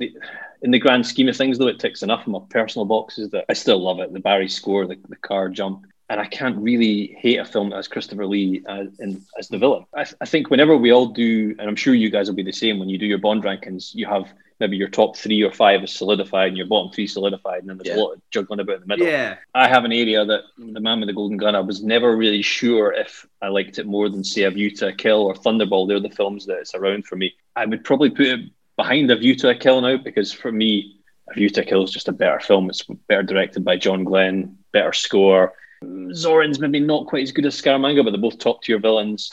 [0.63, 3.45] In the grand scheme of things, though, it ticks enough of my personal boxes that
[3.49, 4.13] I still love it.
[4.13, 7.77] The Barry score, the, the car jump, and I can't really hate a film that
[7.77, 9.85] has Christopher Lee as, in, as the villain.
[9.95, 12.53] I, I think whenever we all do, and I'm sure you guys will be the
[12.53, 14.27] same when you do your Bond rankings, you have
[14.61, 17.79] maybe your top three or five is solidified and your bottom three solidified, and then
[17.79, 18.01] there's Yeah.
[18.01, 19.07] a lot of juggling about in the middle.
[19.07, 19.37] Yeah.
[19.55, 21.57] I have an area that the Man with the Golden Gun.
[21.57, 24.89] I was never really sure if I liked it more than say A View to
[24.89, 25.89] a Kill or Thunderball.
[25.89, 27.35] They're the films that it's around for me.
[27.57, 28.41] I would probably put it
[28.77, 31.83] behind A View to a Kill now because for me, A View to a Kill
[31.85, 32.69] is just a better film.
[32.71, 35.55] It's better directed by John Glen, better score.
[35.83, 39.31] Zorin's maybe not quite as good as Scaramanga, but they're both top tier villains.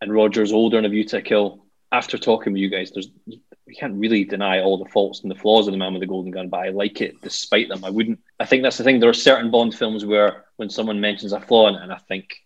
[0.00, 1.64] And Roger's older in A View to Kill.
[1.90, 5.34] After talking with you guys, there's we can't really deny all the faults and the
[5.34, 7.84] flaws of the Man with the Golden Gun, but I like it despite them.
[7.84, 8.20] I wouldn't.
[8.40, 8.98] I think that's the thing.
[8.98, 12.42] There are certain Bond films where when someone mentions a flaw and I think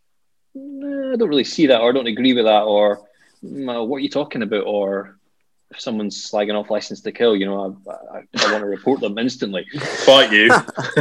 [0.55, 3.09] "Nah, I don't really see that, or I don't agree with that, or
[3.45, 5.19] "Mm, what are you talking about, or
[5.73, 9.01] if someone's slagging off License to Kill, you know, I, I, I want to report
[9.01, 9.67] them instantly.
[10.05, 10.49] fight you.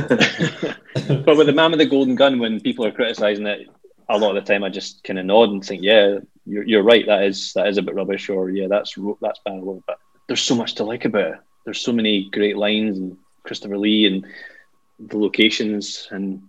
[1.25, 3.67] but with the Man with the Golden Gun, when people are criticizing it,
[4.07, 6.83] a lot of the time I just kind of nod and think, yeah, you're, you're
[6.83, 7.05] right.
[7.05, 9.55] That is that is a bit rubbish, or yeah, that's that's bad.
[9.55, 9.97] a little bit.
[10.27, 11.39] There's so much to like about it.
[11.65, 14.25] There's so many great lines and Christopher Lee and
[14.99, 16.41] the locations and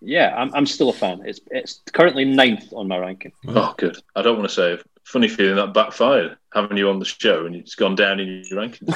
[0.00, 1.22] yeah, I'm, I'm still a fan.
[1.24, 3.32] It's it's currently ninth on my ranking.
[3.48, 3.98] oh, good.
[4.14, 4.78] I don't want to say.
[5.04, 8.60] Funny feeling that backfired having you on the show and it's gone down in your
[8.60, 8.88] rankings.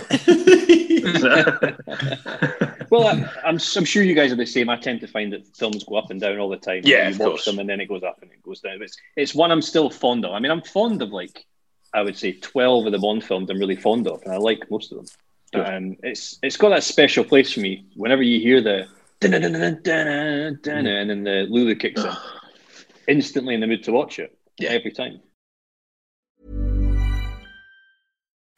[2.92, 4.68] Well, I, I'm, I'm sure you guys are the same.
[4.68, 6.82] I tend to find that films go up and down all the time.
[6.84, 7.44] Yeah, you of watch course.
[7.46, 8.82] them and then it goes up and it goes down.
[8.82, 10.32] It's it's one I'm still fond of.
[10.32, 11.46] I mean, I'm fond of like
[11.94, 13.48] I would say twelve of the Bond films.
[13.48, 15.06] I'm really fond of, and I like most of them.
[15.54, 15.74] Good.
[15.74, 17.86] Um, it's it's got that special place for me.
[17.96, 18.86] Whenever you hear the
[19.22, 22.12] and then the Lulu kicks in,
[23.08, 24.36] instantly in the mood to watch it.
[24.58, 24.68] Yeah.
[24.68, 25.22] every time.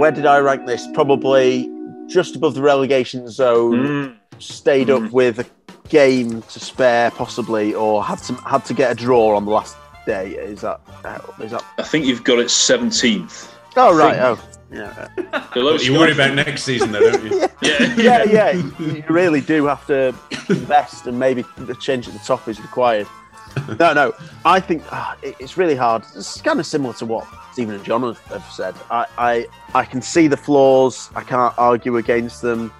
[0.00, 0.88] Where did I rank this?
[0.94, 1.70] Probably
[2.06, 3.86] just above the relegation zone.
[3.86, 4.16] Mm.
[4.38, 5.46] Stayed up with a
[5.90, 9.76] game to spare, possibly, or had to had to get a draw on the last
[10.06, 10.30] day.
[10.30, 11.62] Is that uh, that?
[11.76, 13.52] I think you've got it 17th.
[13.76, 14.18] Oh right.
[14.18, 14.40] Oh
[14.72, 15.08] yeah.
[15.52, 17.46] Below you worry about next season, though, don't you?
[17.62, 18.52] Yeah, yeah, yeah.
[18.78, 20.14] You really do have to
[20.48, 23.06] invest, and maybe the change at the top is required.
[23.78, 24.12] No, no.
[24.44, 26.02] I think ah, it- it's really hard.
[26.16, 28.74] It's kind of similar to what Stephen and John have, have said.
[28.90, 31.10] I, I, I can see the flaws.
[31.14, 32.72] I can't argue against them,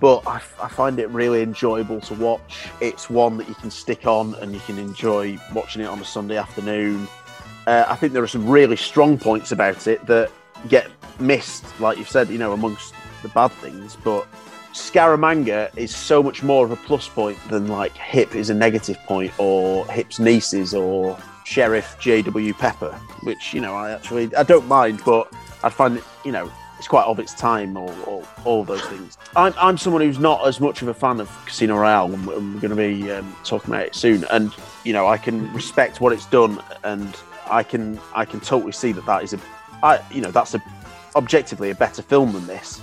[0.00, 2.68] but I, I find it really enjoyable to watch.
[2.80, 6.04] It's one that you can stick on and you can enjoy watching it on a
[6.04, 7.08] Sunday afternoon.
[7.66, 10.30] Uh, I think there are some really strong points about it that
[10.68, 10.88] get
[11.20, 13.96] missed, like you've said, you know, amongst the bad things.
[14.02, 14.26] But
[14.72, 18.98] Scaramanga is so much more of a plus point than like Hip is a negative
[19.04, 22.54] point, or Hip's nieces, or Sheriff J.W.
[22.54, 25.32] Pepper, which you know I actually I don't mind, but
[25.62, 29.16] I find it you know it's quite of its time, or, all those things.
[29.36, 32.40] I'm, I'm someone who's not as much of a fan of Casino Royale, and we're,
[32.40, 34.24] we're going to be um, talking about it soon.
[34.32, 34.52] And
[34.84, 37.14] you know I can respect what it's done, and
[37.48, 39.40] I can I can totally see that that is a
[39.82, 40.62] I you know that's a
[41.14, 42.80] objectively a better film than this.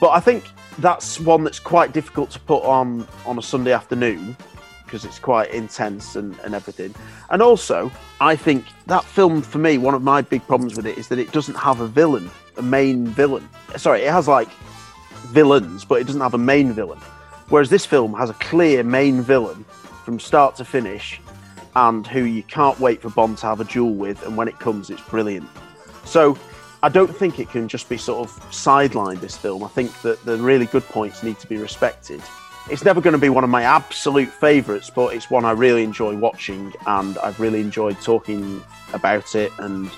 [0.00, 0.44] But I think
[0.78, 4.36] that's one that's quite difficult to put on on a Sunday afternoon
[4.84, 6.94] because it's quite intense and, and everything.
[7.30, 10.96] And also, I think that film for me, one of my big problems with it
[10.96, 13.48] is that it doesn't have a villain, a main villain.
[13.76, 14.48] Sorry, it has like
[15.26, 17.00] villains, but it doesn't have a main villain.
[17.48, 19.64] Whereas this film has a clear main villain
[20.04, 21.20] from start to finish
[21.74, 24.58] and who you can't wait for Bond to have a duel with, and when it
[24.60, 25.48] comes, it's brilliant.
[26.04, 26.38] So
[26.82, 29.64] I don't think it can just be sort of sidelined, this film.
[29.64, 32.22] I think that the really good points need to be respected.
[32.70, 35.84] It's never going to be one of my absolute favourites, but it's one I really
[35.84, 38.62] enjoy watching, and I've really enjoyed talking
[38.92, 39.52] about it.
[39.58, 39.90] And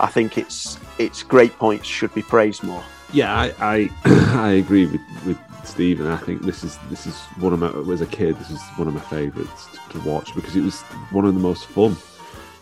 [0.00, 2.82] I think it's its great points should be praised more.
[3.12, 3.90] Yeah, I I,
[4.36, 7.92] I agree with, with Steve, and I think this is this is one of my
[7.92, 10.80] as a kid this is one of my favourites to, to watch because it was
[11.12, 11.96] one of the most fun,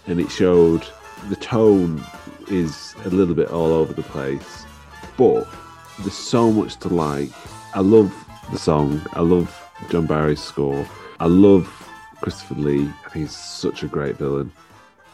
[0.07, 0.87] and it showed
[1.29, 2.05] the tone
[2.49, 4.65] is a little bit all over the place,
[5.17, 5.47] but
[6.01, 7.31] there's so much to like.
[7.75, 8.13] I love
[8.53, 9.01] the song.
[9.13, 9.55] I love
[9.91, 10.87] John Barry's score.
[11.21, 11.67] I love
[12.21, 12.91] Christopher Lee.
[13.13, 14.53] He's such a great villain.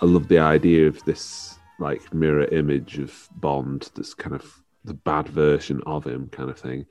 [0.01, 4.95] I love the idea of this like mirror image of Bond that's kind of the
[4.95, 6.87] bad version of him kind of thing.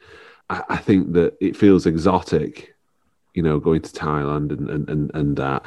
[0.49, 2.75] I, I think that it feels exotic,
[3.33, 5.65] you know, going to Thailand and, and, and, and that.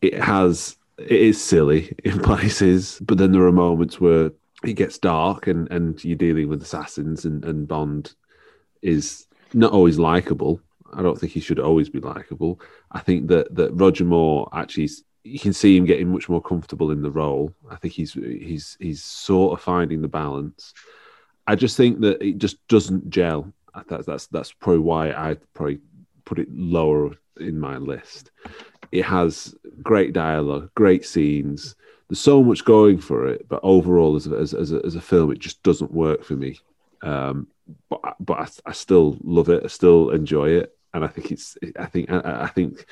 [0.00, 4.32] It has it is silly in places, but then there are moments where
[4.64, 8.14] it gets dark and, and you're dealing with assassins and, and Bond
[8.80, 10.60] is not always likable.
[10.94, 12.60] I don't think he should always be likable.
[12.90, 14.90] I think that that Roger Moore actually
[15.24, 17.54] you can see him getting much more comfortable in the role.
[17.70, 20.74] I think he's he's he's sort of finding the balance.
[21.46, 23.52] I just think that it just doesn't gel.
[23.88, 25.78] That's that's that's probably why I probably
[26.24, 28.30] put it lower in my list.
[28.92, 31.74] It has great dialogue, great scenes.
[32.08, 35.32] There's so much going for it, but overall, as as, as, a, as a film,
[35.32, 36.60] it just doesn't work for me.
[37.02, 37.48] Um,
[37.88, 39.62] but but I, I, still love it.
[39.64, 41.56] I still enjoy it, and I think it's.
[41.78, 42.86] I think I, I, think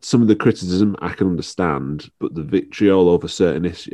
[0.00, 3.88] some of the criticism I can understand, but the vitriol over certain is,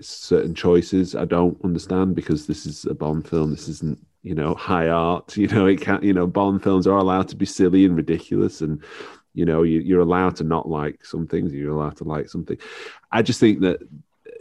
[0.00, 3.50] certain choices I don't understand because this is a Bond film.
[3.50, 5.36] This isn't you know high art.
[5.36, 6.02] You know it can't.
[6.02, 8.82] You know Bond films are allowed to be silly and ridiculous and
[9.34, 11.52] you know, you, are allowed to not like some things.
[11.52, 12.58] You're allowed to like something.
[13.12, 13.80] I just think that,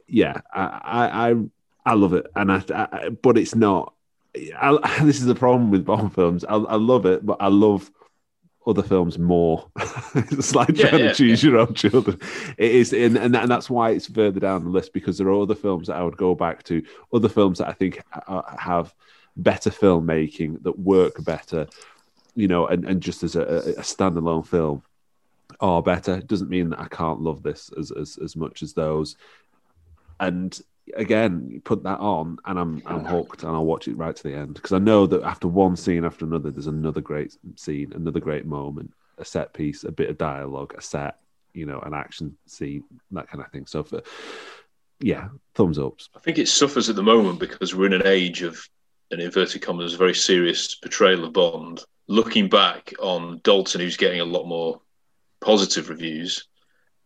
[0.08, 1.36] yeah, I I
[1.86, 3.93] I, love it, and I, I but it's not.
[4.36, 6.43] I, this is the problem with Bond films.
[6.43, 7.91] I, I love it, but I love
[8.65, 9.69] other films more.
[10.15, 11.52] it's like yeah, trying yeah, to choose yeah.
[11.52, 12.19] your own children.
[12.58, 15.41] It is, and, and and that's why it's further down the list because there are
[15.41, 18.93] other films that I would go back to, other films that I think uh, have
[19.36, 21.67] better filmmaking that work better
[22.39, 24.82] you know, and, and just as a, a standalone film
[25.60, 26.15] are better.
[26.15, 29.17] It doesn't mean that I can't love this as, as, as much as those.
[30.21, 30.58] And
[30.95, 34.36] again, put that on, and I'm I'm hooked, and I'll watch it right to the
[34.36, 38.21] end because I know that after one scene after another, there's another great scene, another
[38.21, 41.19] great moment, a set piece, a bit of dialogue, a set,
[41.54, 43.65] you know, an action scene, that kind of thing.
[43.65, 44.02] So for
[45.02, 45.95] yeah, thumbs up.
[46.15, 48.62] I think it suffers at the moment because we're in an age of
[49.12, 54.26] an inverted commas very serious portrayal of Bond looking back on Dalton, who's getting a
[54.26, 54.82] lot more
[55.39, 56.48] positive reviews,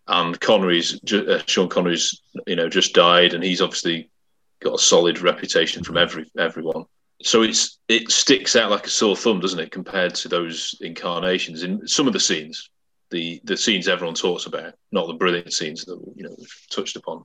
[0.07, 4.09] and Connery's uh, Sean Connery's you know just died, and he's obviously
[4.61, 6.85] got a solid reputation from every everyone.
[7.21, 11.63] So it's it sticks out like a sore thumb, doesn't it, compared to those incarnations
[11.63, 12.69] in some of the scenes,
[13.11, 16.95] the the scenes everyone talks about, not the brilliant scenes that you know we've touched
[16.95, 17.23] upon,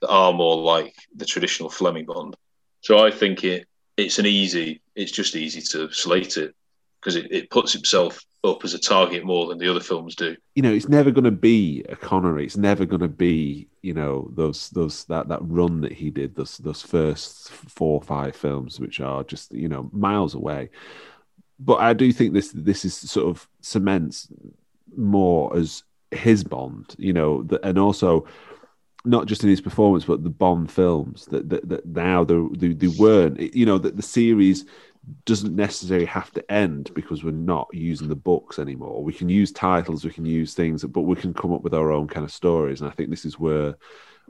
[0.00, 2.36] that are more like the traditional Fleming Bond.
[2.80, 6.54] So I think it it's an easy, it's just easy to slate it
[7.02, 10.36] because it, it puts himself up as a target more than the other films do.
[10.54, 12.44] You know, it's never going to be a Connery.
[12.44, 16.36] It's never going to be, you know, those those that that run that he did,
[16.36, 20.70] those those first four or five films, which are just you know miles away.
[21.58, 24.28] But I do think this this is sort of cements
[24.96, 28.26] more as his Bond, you know, and also
[29.04, 32.74] not just in his performance, but the Bond films that that, that now they, they,
[32.74, 34.64] they weren't, you know, that the series
[35.24, 39.02] doesn't necessarily have to end because we're not using the books anymore.
[39.02, 41.90] We can use titles, we can use things, but we can come up with our
[41.90, 42.80] own kind of stories.
[42.80, 43.74] And I think this is where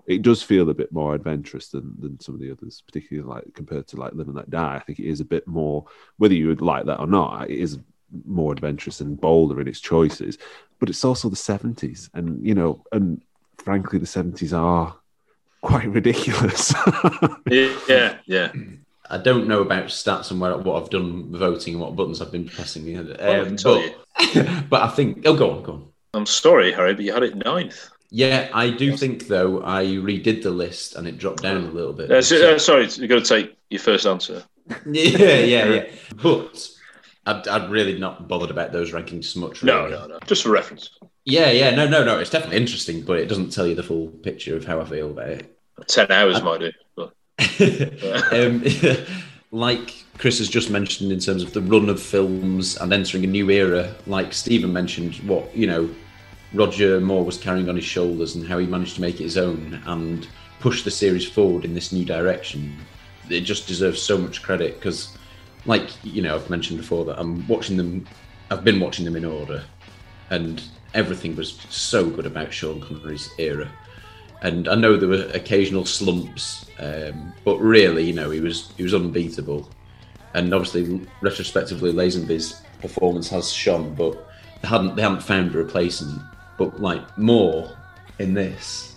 [0.06, 3.54] it does feel a bit more adventurous than, than some of the others, particularly like
[3.54, 4.76] compared to like Live and Let Die.
[4.76, 5.84] I think it is a bit more,
[6.16, 7.78] whether you would like that or not, it is
[8.24, 10.38] more adventurous and bolder in its choices.
[10.78, 13.22] But it's also the seventies, and you know, and
[13.58, 14.96] frankly, the seventies are
[15.60, 16.74] quite ridiculous.
[17.50, 18.52] yeah, yeah.
[19.12, 22.32] I don't know about stats and where, what I've done voting and what buttons I've
[22.32, 22.96] been pressing.
[22.96, 23.82] Um, I tell
[24.34, 25.88] but, but I think, oh, go on, go on.
[26.14, 27.90] I'm sorry, Harry, but you had it ninth.
[28.10, 31.92] Yeah, I do think though I redid the list and it dropped down a little
[31.92, 32.10] bit.
[32.10, 34.42] Uh, so, uh, sorry, you've got to take your first answer.
[34.86, 35.84] yeah, yeah, yeah.
[36.22, 36.68] But
[37.26, 39.62] I'd, I'd really not bothered about those rankings much.
[39.62, 39.90] No, really.
[39.90, 40.18] no, no.
[40.26, 40.90] Just for reference.
[41.24, 42.18] Yeah, yeah, no, no, no.
[42.18, 45.10] It's definitely interesting, but it doesn't tell you the full picture of how I feel
[45.10, 45.58] about it.
[45.86, 46.72] Ten hours might do.
[46.96, 47.14] But...
[48.32, 48.64] um,
[49.50, 53.26] like Chris has just mentioned in terms of the run of films and entering a
[53.26, 55.90] new era, like Stephen mentioned, what you know,
[56.54, 59.38] Roger Moore was carrying on his shoulders and how he managed to make it his
[59.38, 60.28] own and
[60.60, 62.76] push the series forward in this new direction.
[63.28, 65.16] It just deserves so much credit because,
[65.66, 68.06] like you know, I've mentioned before that I'm watching them.
[68.50, 69.64] I've been watching them in order,
[70.30, 70.62] and
[70.94, 73.70] everything was so good about Sean Connery's era.
[74.42, 78.82] And I know there were occasional slumps, um, but really, you know, he was he
[78.82, 79.70] was unbeatable.
[80.34, 84.14] And obviously, retrospectively, Lazenby's performance has shone, but
[84.60, 86.20] they hadn't they hadn't found a replacement.
[86.58, 87.76] But like Moore
[88.18, 88.96] in this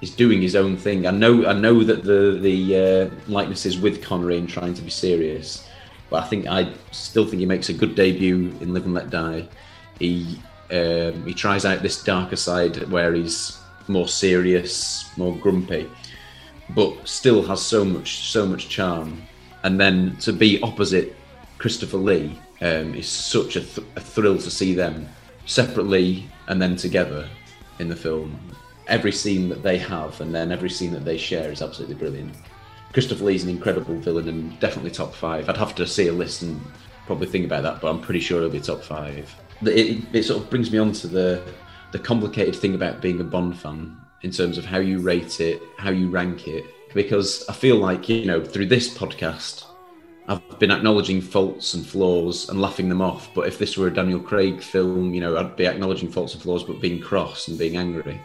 [0.00, 1.06] is doing his own thing.
[1.06, 4.82] I know I know that the the uh, likeness is with Connery and trying to
[4.82, 5.68] be serious,
[6.10, 9.10] but I think I still think he makes a good debut in Live and Let
[9.10, 9.46] Die.
[10.00, 10.40] He
[10.72, 15.90] um, he tries out this darker side where he's more serious, more grumpy,
[16.70, 19.22] but still has so much so much charm.
[19.64, 21.14] And then to be opposite
[21.58, 25.08] Christopher Lee um, is such a, th- a thrill to see them
[25.46, 27.28] separately and then together
[27.78, 28.38] in the film.
[28.88, 32.34] Every scene that they have and then every scene that they share is absolutely brilliant.
[32.92, 35.48] Christopher Lee's an incredible villain and definitely top five.
[35.48, 36.60] I'd have to see a list and
[37.06, 39.34] probably think about that, but I'm pretty sure it'll be top five.
[39.62, 41.42] It, it sort of brings me on to the
[41.92, 45.62] the complicated thing about being a Bond fan in terms of how you rate it,
[45.78, 46.64] how you rank it,
[46.94, 49.64] because I feel like you know through this podcast
[50.28, 53.28] I've been acknowledging faults and flaws and laughing them off.
[53.34, 56.42] But if this were a Daniel Craig film, you know, I'd be acknowledging faults and
[56.42, 58.20] flaws, but being cross and being angry.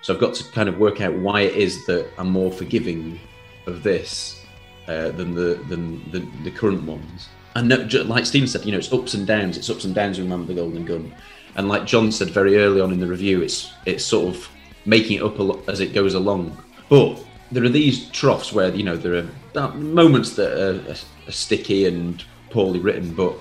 [0.00, 3.20] So I've got to kind of work out why it is that I'm more forgiving
[3.66, 4.44] of this
[4.88, 7.28] uh, than the than the, the current ones.
[7.56, 9.56] And no, like Stephen said, you know, it's ups and downs.
[9.56, 11.14] It's ups and downs with with the Golden Gun.
[11.56, 14.48] And like John said very early on in the review, it's it's sort of
[14.86, 16.56] making it up as it goes along.
[16.88, 19.26] But there are these troughs where you know there
[19.56, 23.14] are moments that are, are, sticky and poorly written.
[23.14, 23.32] But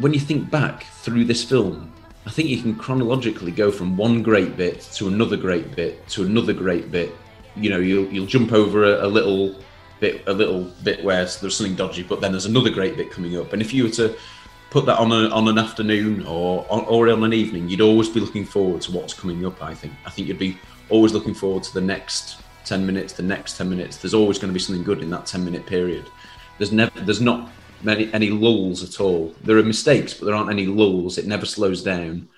[0.00, 1.92] when you think back through this film,
[2.26, 6.24] I think you can chronologically go from one great bit to another great bit to
[6.24, 7.14] another great bit.
[7.54, 9.56] You know, you'll you'll jump over a, a little
[10.00, 13.36] bit, a little bit where there's something dodgy, but then there's another great bit coming
[13.38, 13.52] up.
[13.52, 14.16] And if you were to
[14.76, 18.10] put that on a, on an afternoon or on, or on an evening, you'd always
[18.10, 19.62] be looking forward to what's coming up.
[19.62, 19.94] I think.
[20.04, 20.58] I think you'd be
[20.90, 23.96] always looking forward to the next ten minutes, the next ten minutes.
[23.96, 26.04] There's always going to be something good in that ten minute period.
[26.58, 27.48] There's never, there's not
[27.82, 29.34] many any lulls at all.
[29.42, 31.16] There are mistakes, but there aren't any lulls.
[31.16, 32.28] It never slows down,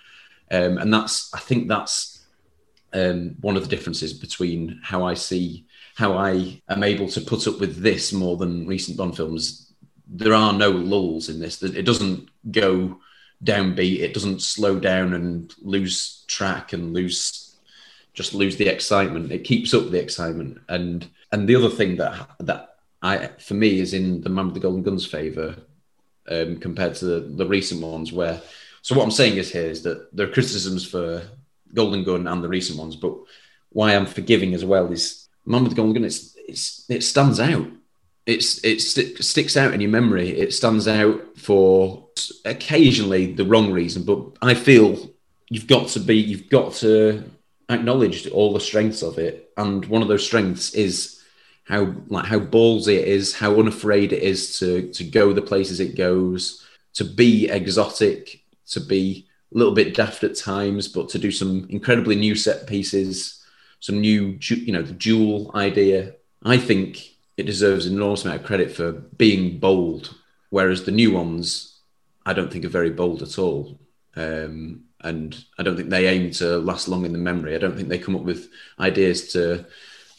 [0.53, 2.25] um, and that's I think that's
[2.93, 5.67] um, one of the differences between how I see
[5.97, 9.68] how I am able to put up with this more than recent Bond films
[10.09, 11.63] there are no lulls in this.
[11.63, 12.99] It doesn't go
[13.45, 14.01] downbeat.
[14.01, 17.45] It doesn't slow down and lose track and lose
[18.15, 19.31] just lose the excitement.
[19.31, 20.59] It keeps up the excitement.
[20.69, 24.55] And and the other thing that that I for me is in the Man with
[24.55, 25.57] the Golden Gun's favour
[26.29, 28.13] um, compared to the, the recent ones.
[28.13, 28.41] Where
[28.83, 31.23] so what I'm saying is here is that there are criticisms for
[31.75, 33.15] Golden Gun and the recent ones, but
[33.71, 36.05] why I'm forgiving as well is Man with the Golden Gun.
[36.05, 37.69] It's, it's it stands out
[38.29, 40.29] it's it st- sticks out in your memory.
[40.29, 42.07] It stands out for
[42.45, 45.11] occasionally the wrong reason, but I feel
[45.49, 47.25] you've got to be you've got to
[47.71, 51.23] acknowledge all the strengths of it, and one of those strengths is
[51.65, 55.81] how like how ballsy it is, how unafraid it is to to go the places
[55.81, 61.19] it goes, to be exotic, to be a little bit daft at times, but to
[61.19, 63.43] do some incredibly new set pieces,
[63.81, 66.13] some new you know the dual idea.
[66.45, 70.15] I think it deserves an enormous amount of credit for being bold,
[70.51, 71.79] whereas the new ones,
[72.27, 73.79] I don't think are very bold at all.
[74.17, 77.55] Um, and I don't think they aim to last long in the memory.
[77.55, 78.49] I don't think they come up with
[78.81, 79.65] ideas to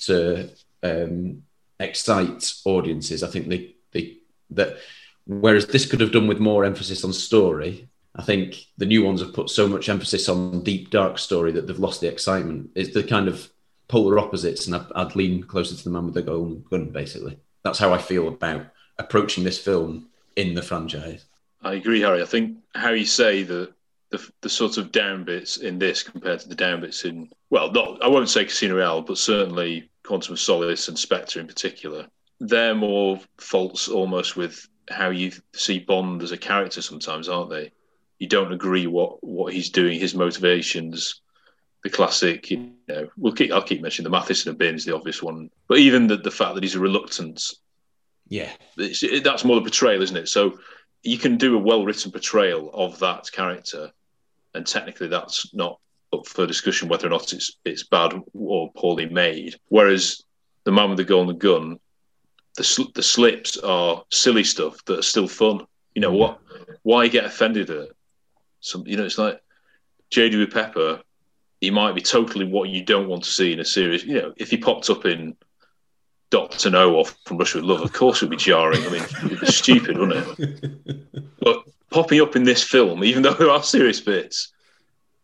[0.05, 0.49] to
[0.81, 1.43] um,
[1.77, 3.21] excite audiences.
[3.21, 4.19] I think they they
[4.51, 4.77] that
[5.27, 7.89] whereas this could have done with more emphasis on story.
[8.15, 11.67] I think the new ones have put so much emphasis on deep dark story that
[11.67, 12.69] they've lost the excitement.
[12.75, 13.49] It's the kind of
[13.89, 16.89] polar opposites, and I'd, I'd lean closer to the man with the golden gun.
[16.89, 18.67] Basically, that's how I feel about
[18.97, 21.25] approaching this film in the franchise.
[21.61, 22.21] I agree, Harry.
[22.21, 23.73] I think how you say the
[24.11, 27.71] the, the sort of down bits in this compared to the down bits in well,
[27.71, 32.07] not I won't say Casino Royale, but certainly Quantum of Solace and Spectre in particular.
[32.39, 37.71] They're more faults almost with how you see Bond as a character sometimes, aren't they?
[38.17, 41.21] You don't agree what what he's doing, his motivations,
[41.83, 42.49] the classic.
[42.51, 45.49] You know, we'll keep I'll keep mentioning the Matheson and Bin is the obvious one,
[45.67, 47.43] but even the the fact that he's a reluctant
[48.27, 50.29] Yeah, it's, it, that's more the portrayal, isn't it?
[50.29, 50.59] So
[51.03, 53.91] you can do a well written portrayal of that character,
[54.53, 55.79] and technically that's not
[56.11, 59.55] up for discussion whether or not it's it's bad or poorly made.
[59.67, 60.23] Whereas
[60.63, 61.79] the man with the golden gun,
[62.57, 65.65] the sl- the slips are silly stuff that are still fun.
[65.95, 66.19] You know mm.
[66.19, 66.39] what?
[66.83, 67.89] Why get offended at
[68.59, 68.85] some?
[68.85, 69.39] You know, it's like
[70.11, 71.01] JD Pepper.
[71.61, 74.03] He might be totally what you don't want to see in a series.
[74.05, 75.35] You know, if he popped up in
[76.29, 78.83] Doctor No or From Russia with Love, of course it would be jarring.
[78.83, 80.99] I mean, it'd be stupid, wouldn't it?
[81.41, 84.51] But popping up in this film, even though there are serious bits,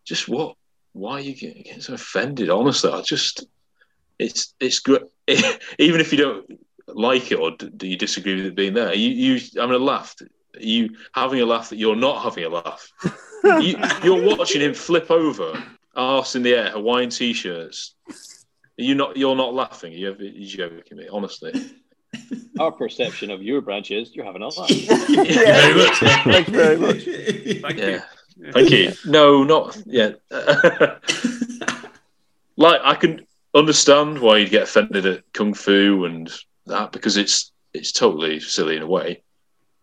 [0.05, 0.55] just what?
[0.93, 2.49] Why are you getting, getting so offended?
[2.49, 3.45] Honestly, I just,
[4.17, 5.01] it's it's great.
[5.27, 9.09] even if you don't like it or do you disagree with it being there, you
[9.09, 10.15] you having a laugh.
[10.21, 12.89] Are you having a laugh that you're not having a laugh.
[13.43, 15.61] you, you're watching him flip over,
[15.95, 17.95] arse in the air, Hawaiian t-shirts.
[18.09, 18.13] Are
[18.83, 19.15] you not?
[19.17, 19.93] You're not laughing.
[19.93, 21.07] Are you are joking me?
[21.11, 21.53] Honestly.
[22.59, 24.69] Our perception of your branch is you're having a laugh.
[24.69, 25.97] Thank you very much.
[26.23, 27.03] Thank you very much.
[27.03, 28.01] Thank Yeah.
[28.37, 28.51] you.
[28.51, 28.93] Thank you.
[29.05, 30.19] No, not yet.
[32.57, 36.31] like I can understand why you'd get offended at kung fu and
[36.65, 39.21] that because it's it's totally silly in a way.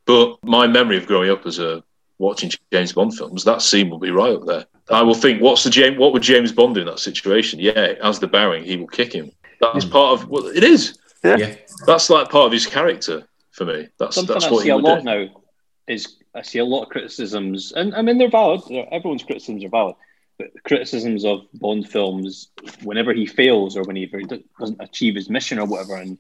[0.05, 1.83] But my memory of growing up as a
[2.19, 4.67] watching James Bond films, that scene will be right up there.
[4.93, 5.99] I will think, what's the James?
[5.99, 7.61] What would James Bond do in that situation?
[7.61, 9.31] Yeah, as the bowing, he will kick him.
[9.61, 9.91] That's hmm.
[9.91, 10.99] part of well, it is.
[11.25, 11.55] yeah.
[11.87, 13.89] That's like part of his character for me.
[13.99, 15.05] That's Something that's I what I see he a would lot do.
[15.05, 15.43] now
[15.87, 18.63] is I see a lot of criticisms, and I mean they're valid.
[18.91, 19.97] Everyone's criticisms are valid,
[20.39, 22.49] but criticisms of Bond films
[22.83, 24.27] whenever he fails or whenever he
[24.59, 26.19] doesn't achieve his mission or whatever, and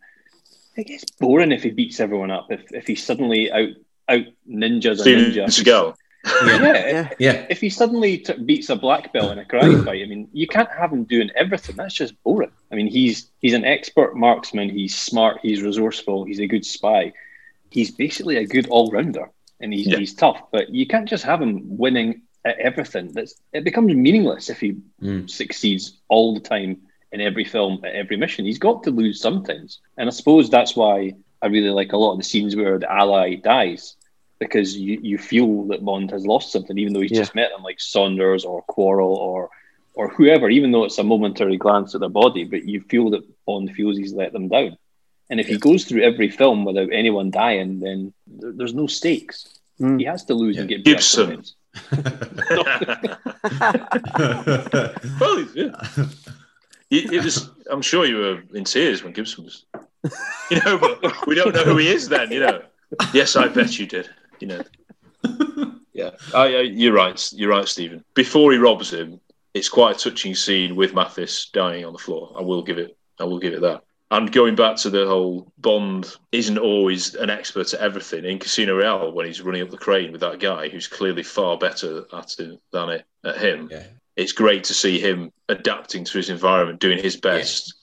[0.76, 2.46] it gets boring if he beats everyone up.
[2.50, 3.70] If if he suddenly out
[4.08, 5.96] out ninjas a Steven ninja, Seagal.
[6.24, 7.08] Yeah, Yeah.
[7.18, 7.46] Yeah.
[7.50, 10.46] if he suddenly t- beats a black belt in a karate fight, I mean, you
[10.46, 11.76] can't have him doing everything.
[11.76, 12.50] That's just boring.
[12.70, 14.68] I mean, he's he's an expert marksman.
[14.70, 15.38] He's smart.
[15.42, 16.24] He's resourceful.
[16.24, 17.12] He's a good spy.
[17.70, 19.98] He's basically a good all rounder, and he's Yeah.
[19.98, 20.40] he's tough.
[20.52, 23.12] But you can't just have him winning at everything.
[23.12, 25.28] That's it becomes meaningless if he Mm.
[25.30, 26.78] succeeds all the time
[27.12, 28.44] in every film at every mission.
[28.44, 31.12] He's got to lose sometimes, and I suppose that's why
[31.42, 33.96] I really like a lot of the scenes where the ally dies
[34.46, 37.18] because you, you feel that Bond has lost something, even though he's Yeah.
[37.20, 39.50] just met them like Saunders or Quarrel or
[39.94, 43.22] or whoever, even though it's a momentary glance at their body, but you feel that
[43.46, 44.76] Bond feels he's let them down.
[45.28, 49.58] And if he goes through every film without anyone dying, then there, there's no stakes.
[49.78, 49.98] Mm.
[50.00, 51.44] He has to lose and get Gibson.
[51.44, 51.56] sometimes.
[55.20, 55.72] well, yeah.
[56.90, 57.50] It, it was.
[57.70, 59.64] I'm sure you were in tears when Gibson was.
[60.50, 62.30] You know, but we don't know who he is then.
[62.32, 62.62] You know.
[63.14, 64.10] Yes, I bet you did.
[64.42, 64.62] You know.
[65.94, 67.32] Yeah, oh, I, I, you're right.
[67.34, 68.02] You're right, Stephen.
[68.14, 69.20] Before he robs him,
[69.52, 72.32] it's quite a touching scene with Mathis dying on the floor.
[72.34, 72.96] I will give it.
[73.20, 73.82] I will give it that.
[74.10, 78.24] And going back to the whole Bond isn't always an expert at everything.
[78.24, 81.58] In Casino Royale, when he's running up the crane with that guy who's clearly far
[81.58, 83.84] better at it than it at him, Yeah.
[84.16, 87.74] it's great to see him adapting to his environment, doing his best,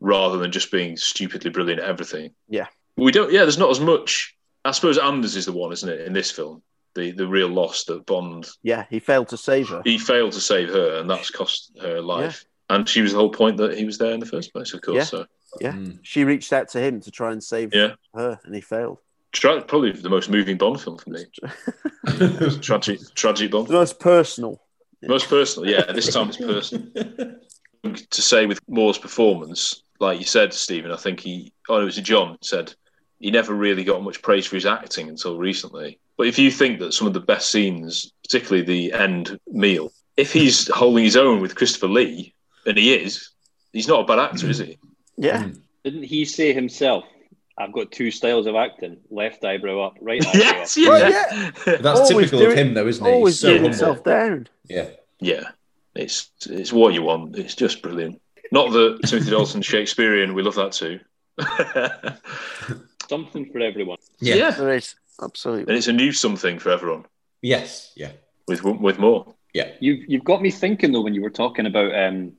[0.00, 2.32] rather than just being stupidly brilliant at everything.
[2.50, 2.66] Yeah.
[2.98, 3.32] we don't.
[3.32, 4.35] Yeah, there's not as much.
[4.66, 6.62] I suppose Anders is the one, isn't it, in this film?
[6.94, 9.82] The the real loss that Bond Yeah, he failed to save her.
[9.84, 12.44] he failed to save her, and that's cost her life.
[12.70, 12.76] Yeah.
[12.76, 14.80] And she was the whole point that he was there in the first place, of
[14.82, 14.96] course.
[14.96, 15.04] Yeah.
[15.04, 15.26] So
[15.60, 15.98] Yeah, Mm.
[16.02, 17.94] she reached out to him to try and save Yeah.
[18.14, 18.98] her, and he failed.
[19.32, 21.24] Tra- probably the most moving Bond film for me.
[22.60, 23.68] tragic, tragic Bond.
[23.68, 24.60] The most personal.
[25.02, 25.92] Most personal, yeah.
[25.92, 26.88] This time it's personal.
[28.10, 31.96] to say with Moore's performance, like you said, Stephen, I think he, oh, it was
[31.96, 32.74] John said
[33.18, 35.98] he never really got much praise for his acting until recently.
[36.16, 40.32] But if you think that some of the best scenes, particularly the end meal, if
[40.32, 42.34] he's holding his own with Christopher Lee,
[42.66, 43.30] and he is,
[43.72, 44.78] he's not a bad actor, is he?
[45.16, 45.52] Yeah, hmm.
[45.84, 47.04] Didn't he say himself,
[47.58, 50.82] I've got two styles of acting, left eyebrow up, right eyebrow yes, up.
[50.84, 51.08] yeah.
[51.08, 51.50] Yeah.
[51.80, 53.10] That's Always typical do of him, though, isn't it?
[53.10, 53.70] always He's so doing humble.
[53.70, 54.48] himself down.
[54.68, 54.88] Yeah.
[55.18, 55.44] Yeah,
[55.94, 57.38] it's it's what you want.
[57.38, 58.20] It's just brilliant.
[58.52, 61.00] Not that Timothy Dalton Shakespearean, we love that too.
[63.08, 63.98] Something for everyone.
[64.18, 64.50] Yeah.
[64.50, 65.76] There is and absolutely.
[65.76, 67.04] it's a new something for everyone
[67.42, 67.92] Yes.
[67.96, 68.12] Yeah.
[68.48, 69.34] with with more.
[69.54, 69.70] Yeah.
[69.80, 72.32] You've you've got me thinking though when you were talking about um,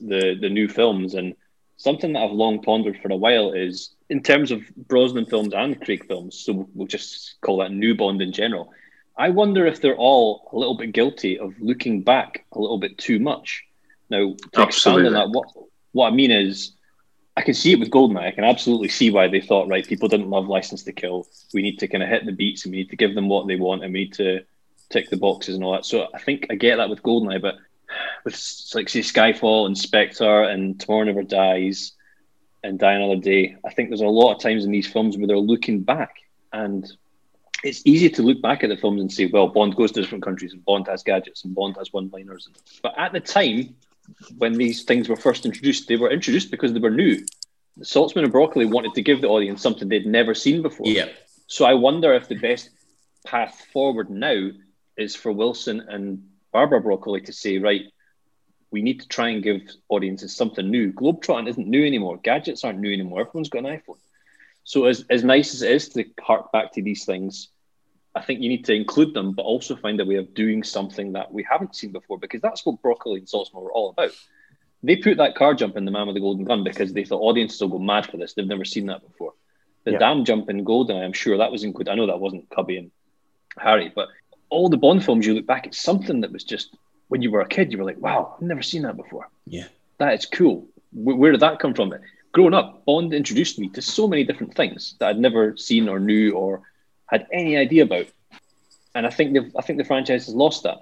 [0.00, 1.34] the the new films, and
[1.76, 5.80] something that I've long pondered for a while is in terms of Brosnan films and
[5.80, 6.38] Craig films.
[6.38, 8.72] So we'll just call that new Bond in general.
[9.16, 12.96] I wonder if they're all a little bit guilty of looking back a little bit
[12.98, 13.64] too much.
[14.08, 15.46] Now, to expand on that, what
[15.92, 16.72] what I mean is,
[17.40, 18.26] I can see it with Goldeneye.
[18.26, 21.26] I can absolutely see why they thought, right, people didn't love License to Kill.
[21.54, 23.46] We need to kind of hit the beats and we need to give them what
[23.46, 24.40] they want and we need to
[24.90, 25.86] tick the boxes and all that.
[25.86, 27.54] So I think I get that with Goldeneye, but
[28.26, 28.34] with
[28.74, 31.92] like say Skyfall and Spectre and Tomorrow Never Dies
[32.62, 35.26] and Die Another Day, I think there's a lot of times in these films where
[35.26, 36.16] they're looking back
[36.52, 36.86] and
[37.64, 40.24] it's easy to look back at the films and say, well, Bond goes to different
[40.24, 42.50] countries and Bond has gadgets and Bond has one-liners.
[42.82, 43.76] But at the time,
[44.38, 47.24] when these things were first introduced, they were introduced because they were new.
[47.80, 50.86] Saltzman and Broccoli wanted to give the audience something they'd never seen before.
[50.86, 51.08] Yeah.
[51.46, 52.70] So I wonder if the best
[53.24, 54.50] path forward now
[54.96, 57.82] is for Wilson and Barbara Broccoli to say, right,
[58.70, 60.92] we need to try and give audiences something new.
[60.92, 62.18] Globetrotting isn't new anymore.
[62.22, 63.22] Gadgets aren't new anymore.
[63.22, 63.98] Everyone's got an iPhone.
[64.64, 67.48] So as, as nice as it is to hark back to these things,
[68.14, 71.12] I think you need to include them, but also find a way of doing something
[71.12, 74.10] that we haven't seen before, because that's what Broccoli and Saltzman were all about.
[74.82, 77.20] They put that car jump in The Man with the Golden Gun because they thought
[77.20, 78.34] audiences will go mad for this.
[78.34, 79.34] They've never seen that before.
[79.84, 79.98] The Yeah.
[79.98, 81.90] dam jump in Goldeneye, I'm sure that was included.
[81.90, 82.90] I know that wasn't Cubby and
[83.58, 84.08] Harry, but
[84.48, 86.74] all the Bond films, you look back, it's something that was just,
[87.08, 89.28] when you were a kid, you were like, wow, I've never seen that before.
[89.46, 89.68] Yeah.
[89.98, 90.66] That is cool.
[90.92, 91.94] Where, where did that come from?
[92.32, 96.00] Growing up, Bond introduced me to so many different things that I'd never seen or
[96.00, 96.62] knew or
[97.10, 98.06] had any idea about.
[98.94, 100.78] And I think the I think the franchise has lost that.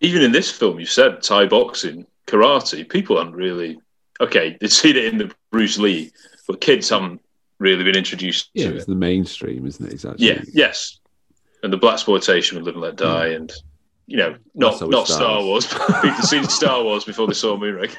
[0.00, 2.88] Even in this film, you said Thai boxing, karate.
[2.88, 3.78] People aren't really
[4.20, 4.56] okay.
[4.60, 6.12] They'd seen it in the Bruce Lee,
[6.46, 7.20] but kids haven't
[7.58, 8.88] really been introduced Yeah, to it's it.
[8.88, 9.92] the mainstream, isn't it?
[9.92, 10.26] Exactly.
[10.26, 11.00] Yeah, yes,
[11.62, 13.52] and the blaxploitation with Live and Let Die, and
[14.06, 15.42] you know, That's not how it not Star.
[15.42, 15.66] Wars.
[16.02, 17.98] People seen Star Wars before they saw Moonraker.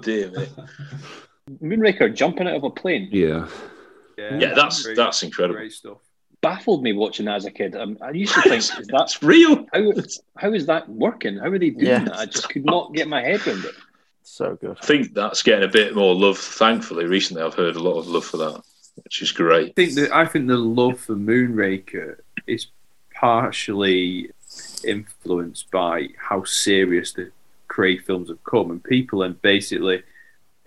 [0.02, 0.46] Dear me.
[1.62, 3.46] Moonraker jumping out of a plane Yeah.
[4.16, 5.58] Yeah, that's that's incredible.
[5.60, 5.98] Great stuff.
[6.40, 7.76] baffled me watching that as a kid.
[7.76, 9.66] Um, I used to think, is That's real.
[9.72, 9.92] how
[10.36, 11.36] how is that working?
[11.38, 12.04] How are they doing Yeah.
[12.04, 12.16] that?
[12.16, 13.74] I just could not get my head around it.
[14.22, 14.76] So good.
[14.82, 16.38] I think that's getting a bit more love.
[16.38, 18.62] Thankfully, recently I've heard a lot of love for that,
[19.04, 19.70] which is great.
[19.70, 22.66] I think that I think the love for Moonraker is
[23.14, 24.30] partially
[24.84, 27.30] influenced by how serious the
[27.68, 30.02] Craig films have come, and people and basically,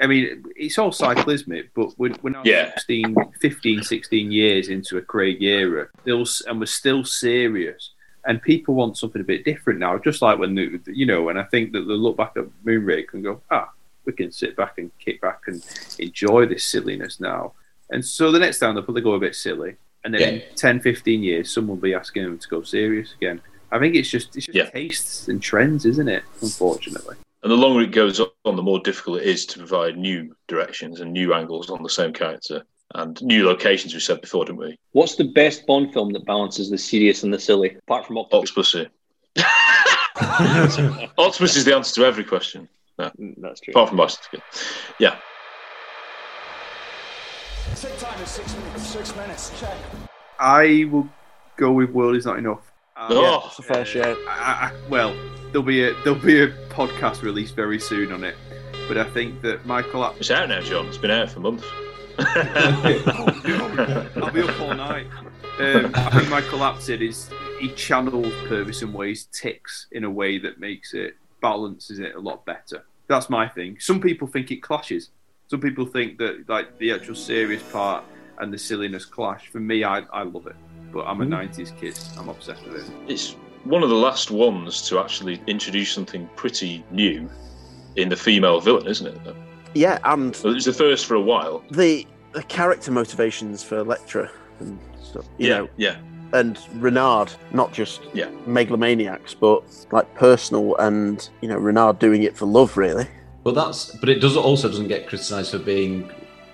[0.02, 2.72] I mean, it's all cyclismic, but we're, we're now Yeah.
[2.76, 7.92] 16, 15, 16 years into a Craig era, still, and we're still serious.
[8.26, 11.30] And people want something a bit different now, just like when the- you know.
[11.30, 13.72] And I think that they look back at Moonraker and go, "Ah,
[14.06, 15.64] we can sit back and kick back and
[16.00, 17.54] enjoy this silliness now."
[17.90, 20.80] And so the next time they'll probably go a bit silly, and then in 10,
[20.80, 23.42] 15 years, someone will be asking them to go serious again.
[23.72, 24.70] I think it's just it's just Yeah.
[24.70, 26.24] tastes and trends, isn't it?
[26.42, 30.36] Unfortunately, And the longer it goes on, the more difficult it is to provide new
[30.48, 32.64] directions and new angles on the same character
[32.96, 33.94] and new locations.
[33.94, 34.78] We said before, didn't we?
[34.92, 38.52] What's the best Bond film that balances the serious and the silly, apart from Octopus?
[38.76, 38.90] Octopussy.
[41.18, 42.68] Octopus is the answer to every question.
[42.98, 43.72] No, Mm, That's true.
[43.72, 44.42] apart from Bicycle.
[45.00, 45.18] Yeah.
[47.76, 48.88] Take time is six minutes.
[48.88, 49.60] Six minutes.
[49.62, 49.78] Check.
[50.38, 51.08] I will
[51.56, 52.69] go with "World Is Not Enough."
[53.00, 53.44] Um, Oh.
[53.48, 54.16] It's a fair share.
[54.28, 55.16] I, I, well,
[55.52, 58.36] there'll be a there'll be a podcast released very soon on it,
[58.88, 60.04] but I think that Michael.
[60.04, 60.88] App- It's out now, John.
[60.88, 61.66] It's been out for months.
[62.20, 65.08] I'll be up all night.
[65.60, 67.30] Um, I think Michael Apted is
[67.60, 72.20] he channels Purvis and Wade's ticks in a way that makes it balances it a
[72.20, 72.86] lot better.
[73.08, 73.78] That's my thing.
[73.80, 75.10] Some people think it clashes.
[75.48, 78.04] Some people think that like the actual serious part
[78.38, 79.48] and the silliness clash.
[79.48, 80.56] For me, I, I love it.
[80.92, 81.34] But I'm a hmm.
[81.34, 82.00] '90s kid.
[82.18, 82.92] I'm obsessed with it.
[83.08, 83.36] it's
[83.66, 87.30] one of the last ones to actually introduce something pretty new
[87.96, 89.36] in the female villain, isn't it?
[89.76, 91.64] Yeah, and Well, it was the first for a while.
[91.72, 94.30] the the character motivations for Elektra
[94.60, 95.26] and stuff.
[95.38, 95.96] You yeah, know, yeah.
[96.34, 98.30] and Renard, not just Yeah.
[98.48, 103.08] megalomaniacs, but like personal and you know Renard doing it for love, really.
[103.44, 106.10] But that's but it does also doesn't get criticised for being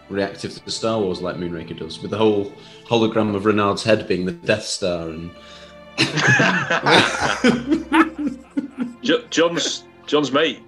[0.10, 2.52] reactive to Star Wars like Moonraker does, with the whole
[2.88, 5.30] hologram of Renard's head being the Death Star and
[9.30, 10.62] John's John's mate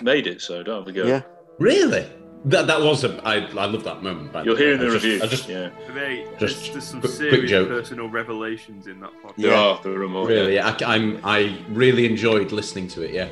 [0.00, 1.04] made it, so don't have a go.
[1.06, 1.20] Yeah.
[1.58, 2.06] really
[2.46, 4.32] that that was a I I love that moment.
[4.32, 4.60] by You're way.
[4.62, 5.22] hearing I the just- review.
[5.22, 5.70] I just yeah.
[5.94, 7.68] Mate, Just there's some quick- quick serious joke.
[7.68, 9.34] personal revelations in that podcast.
[9.36, 9.54] Yeah.
[9.54, 9.80] are.
[9.82, 10.26] There are more.
[10.26, 13.12] really I, I'm I really enjoyed listening to it.
[13.14, 13.28] Yeah.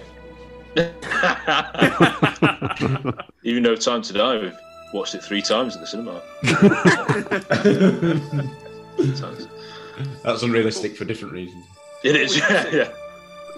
[3.43, 4.57] Even though Time to Die, we've
[4.93, 6.21] watched it three times at the cinema.
[10.23, 11.65] That's unrealistic for different reasons.
[12.05, 12.89] It is, yeah, yeah.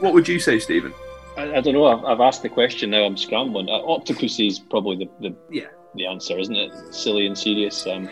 [0.01, 0.93] What would you say, Stephen?
[1.37, 1.87] I, I don't know.
[1.87, 3.05] I've, I've asked the question now.
[3.05, 3.69] I'm scrambling.
[3.69, 5.67] Uh, Octopussy is probably the, the Yeah.
[5.95, 6.73] the answer, isn't it?
[6.95, 7.87] Silly and serious.
[7.87, 8.09] Um,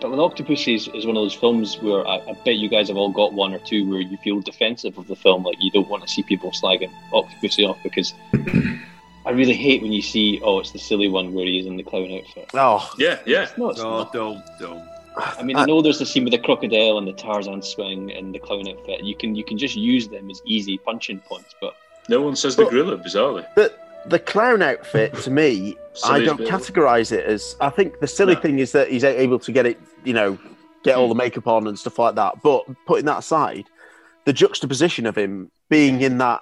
[0.00, 2.88] but with Octopussy is, is one of those films where I, I bet you guys
[2.88, 5.70] have all got one or two where you feel defensive of the film, like you
[5.70, 8.12] don't want to see people slagging Octopussy off because
[9.24, 11.76] I really hate when you see, oh, it's the silly one where he is in
[11.76, 12.50] the clown outfit.
[12.54, 13.48] Oh, Yeah, yeah.
[13.56, 14.12] No, it's Oh, not.
[14.12, 14.82] don't, don't.
[15.16, 18.34] I mean, I know there's the scene with the crocodile and the Tarzan swing and
[18.34, 19.02] the clown outfit.
[19.04, 21.74] You can you can just use them as easy punching points, but
[22.08, 23.46] No one says the gorilla, bizarrely.
[23.54, 23.72] the
[24.06, 27.56] the clown outfit to me, I don't categorize it as.
[27.60, 28.40] I think the silly No.
[28.40, 30.38] thing is that he's able to get it, you know,
[30.82, 32.42] get all the makeup on and stuff like that.
[32.42, 33.66] But putting that aside,
[34.24, 36.40] the juxtaposition of him being in that,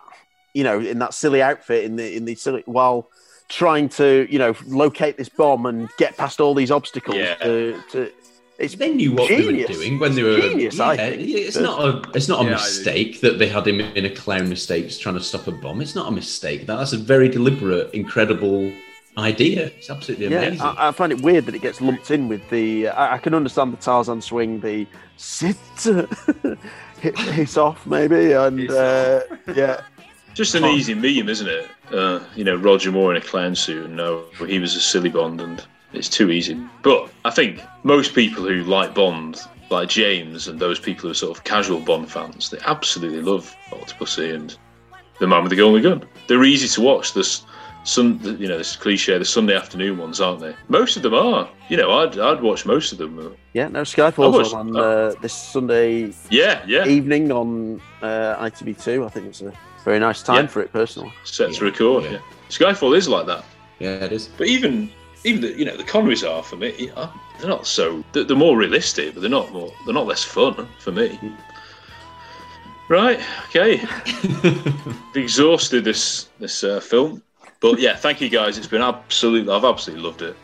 [0.55, 3.09] you know, in that silly outfit in the in the silly while
[3.49, 7.35] trying to, you know, locate this bomb and get past all these obstacles Yeah.
[7.37, 8.13] to, to
[8.61, 9.67] it's They knew what genius.
[9.69, 10.39] they were doing when they were.
[10.39, 10.93] Genius, yeah.
[10.93, 12.03] It's not a.
[12.15, 15.23] It's not a Yeah, mistake that they had him in a clown mistake trying to
[15.23, 15.81] stop a bomb.
[15.81, 16.67] It's not a mistake.
[16.67, 18.71] That's a very deliberate, incredible
[19.17, 19.67] idea.
[19.79, 20.61] It's absolutely Yeah, amazing.
[20.61, 22.89] I, I find it weird that it gets lumped in with the.
[22.89, 24.87] I, I can understand the Tarzan swing, the
[25.17, 25.57] sit,
[27.01, 29.21] hit face off maybe, and uh,
[29.55, 29.81] yeah,
[30.35, 31.69] Just an easy meme, isn't it?
[31.93, 35.11] Uh, you know, Roger Moore in a clown suit, and no, he was a silly
[35.11, 36.57] Bond, and it's too easy.
[36.83, 41.15] But I think most people who like Bond, like James, and those people who are
[41.15, 44.57] sort of casual Bond fans, they absolutely love Octopussy and
[45.19, 46.05] The Man with the Golden Gun.
[46.29, 47.13] They're easy to watch.
[47.13, 47.43] This,
[47.85, 50.55] sun, you know, this cliche, the Sunday afternoon ones, aren't they?
[50.69, 51.49] Most of them are.
[51.69, 53.37] You know, I'd, I'd watch most of them.
[53.53, 53.69] yeah.
[53.69, 56.87] No, I Skyfall's watched- on, on uh, this Sunday Yeah, yeah.
[56.87, 59.05] evening on uh, ITV2.
[59.05, 59.53] I think it's a
[59.85, 60.51] very nice time Yeah.
[60.51, 61.13] for it personally.
[61.25, 62.05] Set to record.
[62.05, 62.11] yeah.
[62.13, 62.19] Yeah.
[62.49, 63.45] Skyfall is like that.
[63.79, 64.29] yeah, it is.
[64.29, 64.91] But even
[65.25, 66.91] even the, you know the Connerys are for me.
[67.39, 68.03] They're not so.
[68.13, 69.73] They're, they're more realistic, but they're not more.
[69.85, 71.19] They're not less fun for me.
[72.89, 73.21] Right.
[73.49, 73.83] Okay.
[75.15, 77.23] Exhausted this this uh, film,
[77.61, 78.59] but yeah, thank you guys.
[78.59, 79.53] It's been absolutely.
[79.53, 80.37] I've absolutely loved it.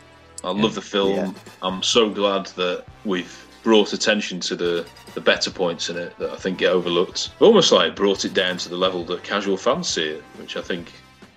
[0.43, 1.15] I love the film.
[1.15, 1.31] Yeah.
[1.61, 6.29] I'm so glad that we've brought attention to the the better points in it that
[6.31, 7.31] I think get overlooked.
[7.41, 10.61] Almost like brought it down to the level that casual fans see it, which I
[10.61, 10.93] think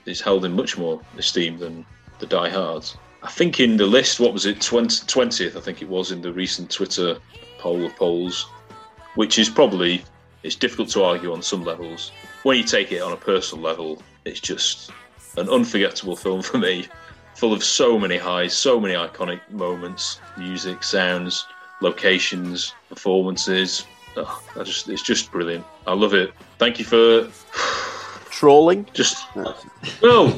[0.07, 1.85] is held in much more esteem than
[2.20, 2.97] the diehards.
[3.24, 6.22] I think in the list, what was it, 20, 20th, I think it was in
[6.22, 7.18] the recent Twitter
[7.59, 8.47] poll of polls,
[9.16, 10.05] which is probably,
[10.45, 12.12] it's difficult to argue on some levels.
[12.45, 14.93] When you take it on a personal level, it's just
[15.37, 16.87] an unforgettable film for me,
[17.35, 21.45] full of so many highs, so many iconic moments, music, sounds,
[21.81, 23.87] locations, performances.
[24.16, 25.64] Oh, I just, it's just brilliant.
[25.87, 26.33] I love it.
[26.59, 27.31] Thank you for
[28.31, 28.87] Trolling.
[28.95, 29.24] just
[30.03, 30.37] well,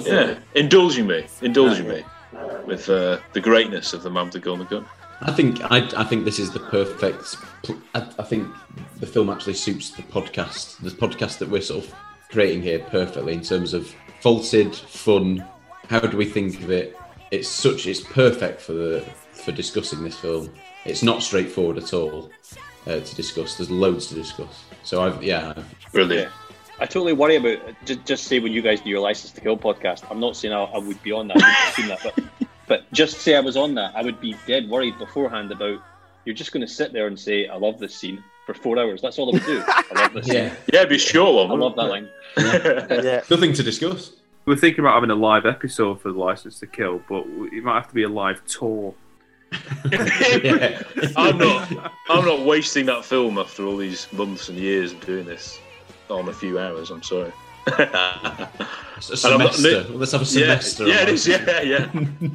[0.00, 2.04] yeah, indulging me, indulging me
[2.66, 4.86] with uh, the greatness of the man with the golden gun.
[5.20, 7.36] I think I, I think this is the perfect.
[7.94, 8.46] I, I think
[9.00, 11.94] the film actually suits the podcast, the podcast that we're sort of
[12.30, 15.44] creating here perfectly in terms of faulted fun.
[15.88, 16.96] How do we think of it?
[17.30, 17.86] It's such.
[17.86, 19.00] It's perfect for the
[19.32, 20.52] for discussing this film.
[20.88, 22.30] It's not straightforward at all
[22.86, 23.56] uh, to discuss.
[23.56, 24.64] There's loads to discuss.
[24.82, 25.54] So I've yeah.
[25.56, 26.32] I've, Brilliant.
[26.80, 29.56] I totally worry about just, just say when you guys do your License to Kill
[29.56, 30.04] podcast.
[30.10, 32.92] I'm not saying I, I would be on that, I wouldn't seen that, but but
[32.92, 35.80] just say I was on that, I would be dead worried beforehand about
[36.24, 39.02] you're just going to sit there and say I love this scene for four hours.
[39.02, 39.62] That's all I would do.
[39.66, 40.50] I love this yeah.
[40.50, 40.58] scene.
[40.72, 41.26] Yeah, be sure.
[41.26, 41.58] short one.
[41.58, 42.08] I love that line.
[42.36, 43.04] it?
[43.04, 44.12] Yeah, Nothing to discuss.
[44.44, 47.74] We're thinking about having a live episode for the License to Kill, but it might
[47.74, 48.94] have to be a live tour.
[49.90, 50.82] Yeah.
[51.16, 51.92] I'm not.
[52.10, 55.58] I'm not wasting that film after all these months and years of doing this
[56.10, 56.90] on a few hours.
[56.90, 57.32] I'm sorry.
[57.66, 59.92] A And I'm not- semester.
[59.92, 60.86] Let's have a semester.
[60.86, 61.24] yeah, on it is.
[61.26, 61.66] that.
[61.66, 61.88] Yeah,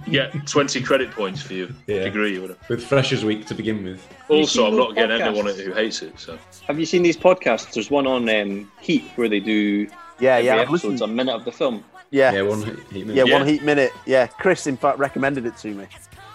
[0.08, 0.28] yeah.
[0.46, 2.04] 20 credit points for your Yeah.
[2.04, 2.60] degree whatever.
[2.70, 4.08] With Freshers Week to begin with.
[4.30, 5.28] Also, I'm not those getting podcasts?
[5.28, 6.20] anyone who hates it.
[6.20, 6.38] So
[6.68, 7.74] Have you seen these podcasts?
[7.74, 9.88] There's one on um, Heat where they do
[10.20, 10.56] yeah, yeah.
[10.58, 11.02] Episode's listened.
[11.02, 11.84] a minute of the film.
[12.12, 12.60] Yeah, Yeah, yeah, one
[12.92, 13.28] heat minute.
[13.28, 13.38] Yeah.
[13.38, 13.92] one heat minute.
[14.06, 15.88] Yeah, Chris in fact recommended it to me.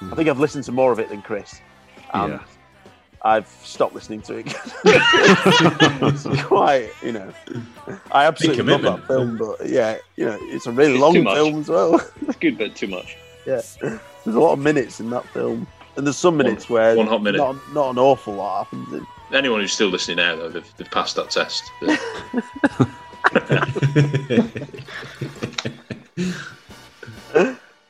[0.03, 1.61] I think I've listened to more of it than Chris.
[2.15, 2.41] And Yeah.
[3.23, 4.55] I've stopped listening to it.
[4.85, 7.33] it's quite, you know.
[8.13, 11.61] I absolutely love that film, but yeah, you know, it's a really It's long film
[11.61, 12.01] as well.
[12.29, 13.17] It's good, but too much.
[13.45, 17.09] yeah, there's a lot of minutes in that film, and there's some minutes where one
[17.09, 17.39] hot minute.
[17.39, 18.93] Not, not an awful lot happens.
[18.93, 19.07] In.
[19.37, 21.65] anyone who's still listening now, though, they've, they've passed that test.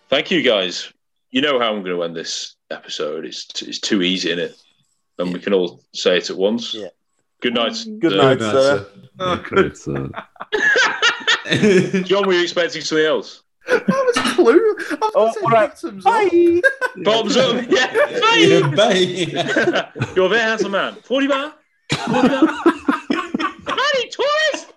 [0.08, 0.92] Thank you, guys.
[1.30, 3.24] You know how I'm going to end this episode.
[3.26, 4.56] It's it's too easy, is it?
[5.18, 6.74] And we can all say it at once.
[6.74, 6.88] Yeah.
[7.40, 7.76] Good night.
[8.00, 8.86] Good night, That's, sir.
[9.20, 10.08] Yeah, great, uh,
[12.04, 13.42] John, were you expecting something else?
[13.68, 14.76] That was a clue.
[14.90, 15.70] I was Oh, gonna all right.
[15.70, 16.62] bottoms Bye.
[17.04, 17.66] Bottoms up.
[17.70, 17.92] Yeah.
[18.36, 18.76] yeah, Bye.
[18.76, 19.88] bye.
[20.16, 20.94] You're a very handsome man.
[21.04, 21.54] 40 bar.
[21.92, 22.46] 40 bar.
[23.68, 24.72] Honey, tourist.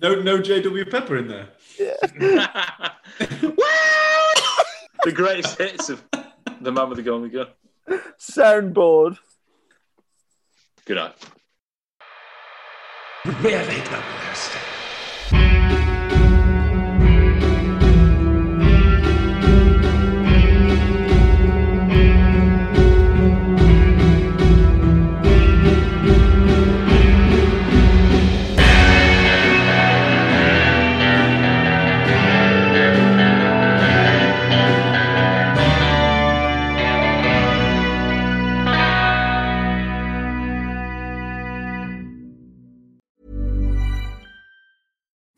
[0.00, 1.48] No, no JW Pepper in there.
[5.04, 6.02] the greatest hits of
[6.60, 7.48] the man with the golden gun.
[8.18, 9.18] Soundboard.
[10.86, 11.14] Good night.
[13.26, 14.02] Really the